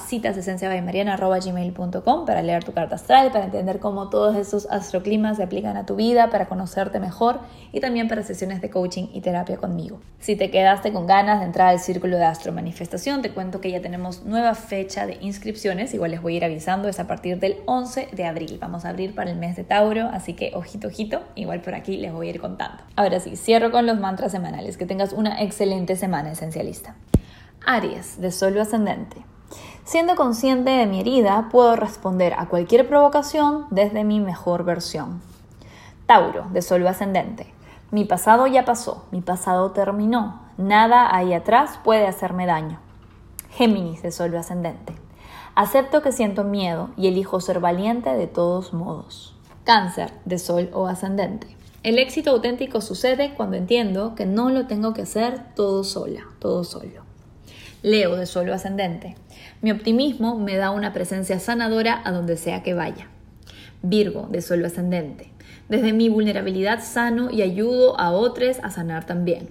citasesenciabaymariana.gmail.com 1.42 2.26
para 2.26 2.42
leer 2.42 2.64
tu 2.64 2.74
carta 2.74 2.96
astral, 2.96 3.32
para 3.32 3.46
entender 3.46 3.80
cómo 3.80 4.10
todos 4.10 4.36
esos 4.36 4.68
astroclimas 4.70 5.38
se 5.38 5.44
aplican 5.44 5.78
a 5.78 5.86
tu 5.86 5.96
vida, 5.96 6.30
para 6.30 6.48
conocerte 6.48 7.00
mejor 7.00 7.40
y 7.72 7.80
también 7.80 8.08
para 8.08 8.24
sesiones 8.24 8.62
de 8.62 8.70
coaching 8.70 9.08
y 9.14 9.22
terapia 9.22 9.58
conmigo. 9.58 10.00
Si 10.20 10.36
te 10.36 10.52
quedaste 10.52 10.94
con 10.94 11.08
ganas 11.08 11.40
de 11.40 11.46
entrar 11.46 11.70
al 11.70 11.80
círculo 11.80 12.18
de 12.18 12.26
Astro 12.26 12.52
Manifestación, 12.52 13.22
te 13.22 13.32
cuento 13.32 13.62
que 13.62 13.72
ya 13.72 13.82
tenemos 13.82 14.24
nueva 14.24 14.56
fecha 14.56 15.06
de 15.06 15.18
inscripciones, 15.22 15.94
igual 15.94 16.12
les 16.12 16.22
voy 16.22 16.36
a 16.36 16.38
ir 16.38 16.46
avisando, 16.46 16.88
es 16.88 17.00
a 17.00 17.08
partir 17.08 17.40
del 17.40 17.58
11 17.66 18.10
de 18.12 18.26
abril. 18.26 18.58
Vamos 18.62 18.86
a 18.86 18.90
abrir 18.90 19.16
para 19.16 19.32
el 19.32 19.38
mes 19.38 19.56
de 19.56 19.64
Tauro, 19.64 20.10
así 20.12 20.34
que 20.34 20.52
ojito, 20.56 20.88
ojito, 20.88 21.22
igual 21.36 21.62
por 21.62 21.76
aquí 21.76 21.98
les 21.98 22.14
voy 22.14 22.28
a 22.28 22.30
ir 22.32 22.40
contando. 22.40 22.84
Ahora 22.96 23.20
sí, 23.20 23.36
cierro 23.36 23.72
con 23.72 23.86
los 23.86 24.00
mantras 24.00 24.32
semanales. 24.32 24.78
Que 24.78 24.86
tengas 24.86 25.14
una 25.14 25.42
excelente 25.42 25.96
semana 25.96 26.32
esencialista. 26.32 26.96
Aries, 27.66 28.20
de 28.20 28.32
Sol 28.32 28.60
ascendente. 28.60 29.33
Siendo 29.86 30.16
consciente 30.16 30.72
de 30.72 30.86
mi 30.86 31.02
herida, 31.02 31.50
puedo 31.52 31.76
responder 31.76 32.34
a 32.38 32.48
cualquier 32.48 32.88
provocación 32.88 33.66
desde 33.70 34.06
mi 34.06 34.22
mejor 34.22 34.64
versión. 34.64 35.22
Tauro, 36.06 36.46
de 36.52 36.62
Sol 36.62 36.88
ascendente. 36.88 37.54
Mi 37.92 38.06
pasado 38.06 38.48
ya 38.48 38.64
pasó, 38.64 39.06
mi 39.12 39.20
pasado 39.20 39.72
terminó, 39.72 40.42
nada 40.58 41.14
ahí 41.14 41.34
atrás 41.34 41.80
puede 41.84 42.08
hacerme 42.08 42.46
daño. 42.46 42.80
Géminis 43.52 44.02
de 44.02 44.12
Sol 44.12 44.36
ascendente. 44.38 44.96
Acepto 45.54 46.02
que 46.02 46.14
siento 46.14 46.46
miedo 46.46 46.90
y 46.96 47.08
elijo 47.08 47.42
ser 47.42 47.60
valiente 47.60 48.10
de 48.12 48.28
todos 48.28 48.74
modos. 48.74 49.36
Cáncer 49.66 50.14
de 50.24 50.40
Sol 50.40 50.70
o 50.74 50.88
ascendente. 50.88 51.58
El 51.84 52.00
éxito 52.00 52.32
auténtico 52.32 52.80
sucede 52.80 53.34
cuando 53.36 53.58
entiendo 53.58 54.16
que 54.16 54.26
no 54.26 54.50
lo 54.50 54.66
tengo 54.66 54.94
que 54.94 55.02
hacer 55.02 55.54
todo 55.56 55.84
sola, 55.84 56.22
todo 56.40 56.64
solo. 56.64 57.04
Leo 57.82 58.16
de 58.16 58.26
Sol 58.26 58.50
o 58.50 58.54
ascendente. 58.54 59.18
Mi 59.64 59.72
optimismo 59.72 60.38
me 60.38 60.58
da 60.58 60.72
una 60.72 60.92
presencia 60.92 61.40
sanadora 61.40 62.02
a 62.04 62.12
donde 62.12 62.36
sea 62.36 62.64
que 62.64 62.74
vaya. 62.74 63.08
Virgo 63.82 64.28
de 64.30 64.42
Sol 64.42 64.66
ascendente. 64.66 65.32
Desde 65.70 65.94
mi 65.94 66.10
vulnerabilidad 66.10 66.84
sano 66.84 67.32
y 67.32 67.44
ayudo 67.44 67.98
a 67.98 68.12
otros 68.12 68.58
a 68.62 68.72
sanar 68.72 69.06
también. 69.06 69.48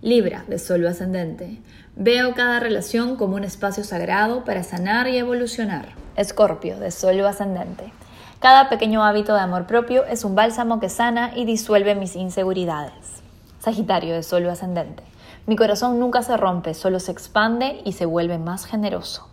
Libra 0.00 0.46
de 0.48 0.58
Sol 0.58 0.86
ascendente. 0.86 1.58
Veo 1.96 2.32
cada 2.32 2.60
relación 2.60 3.16
como 3.16 3.36
un 3.36 3.44
espacio 3.44 3.84
sagrado 3.84 4.42
para 4.44 4.62
sanar 4.62 5.06
y 5.06 5.18
evolucionar. 5.18 5.88
Escorpio 6.16 6.78
de 6.78 6.90
Sol 6.90 7.20
ascendente. 7.26 7.92
Cada 8.40 8.70
pequeño 8.70 9.04
hábito 9.04 9.34
de 9.34 9.40
amor 9.40 9.66
propio 9.66 10.06
es 10.06 10.24
un 10.24 10.34
bálsamo 10.34 10.80
que 10.80 10.88
sana 10.88 11.32
y 11.36 11.44
disuelve 11.44 11.94
mis 11.94 12.16
inseguridades. 12.16 13.20
Sagitario 13.60 14.14
de 14.14 14.22
Sol 14.22 14.48
ascendente. 14.48 15.02
Mi 15.46 15.54
corazón 15.54 16.00
nunca 16.00 16.22
se 16.22 16.36
rompe, 16.36 16.74
solo 16.74 16.98
se 16.98 17.12
expande 17.12 17.80
y 17.84 17.92
se 17.92 18.04
vuelve 18.04 18.36
más 18.36 18.66
generoso. 18.66 19.28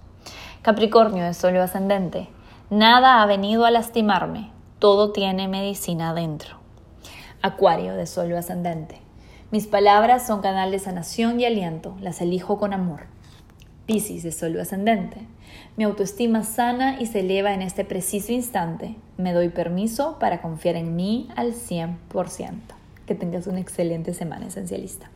Capricornio 0.61 1.23
de 1.23 1.33
Sol 1.33 1.57
ascendente. 1.57 2.29
Nada 2.69 3.23
ha 3.23 3.25
venido 3.25 3.65
a 3.65 3.71
lastimarme, 3.71 4.51
todo 4.77 5.11
tiene 5.11 5.47
medicina 5.47 6.11
adentro. 6.11 6.57
Acuario 7.41 7.95
de 7.95 8.05
Sol 8.05 8.31
ascendente. 8.35 9.01
Mis 9.49 9.65
palabras 9.65 10.27
son 10.27 10.41
canal 10.41 10.69
de 10.69 10.77
sanación 10.77 11.39
y 11.39 11.45
aliento, 11.45 11.95
las 11.99 12.21
elijo 12.21 12.59
con 12.59 12.73
amor. 12.73 13.07
Piscis 13.87 14.21
de 14.21 14.31
Sol 14.31 14.59
ascendente. 14.59 15.27
Mi 15.77 15.83
autoestima 15.83 16.43
sana 16.43 17.01
y 17.01 17.07
se 17.07 17.21
eleva 17.21 17.55
en 17.55 17.63
este 17.63 17.85
preciso 17.85 18.31
instante. 18.33 18.95
Me 19.17 19.33
doy 19.33 19.49
permiso 19.49 20.19
para 20.19 20.43
confiar 20.43 20.75
en 20.75 20.95
mí 20.95 21.27
al 21.35 21.53
100%. 21.53 21.97
Que 23.07 23.15
tengas 23.15 23.47
una 23.47 23.59
excelente 23.59 24.13
semana 24.13 24.45
esencialista. 24.45 25.09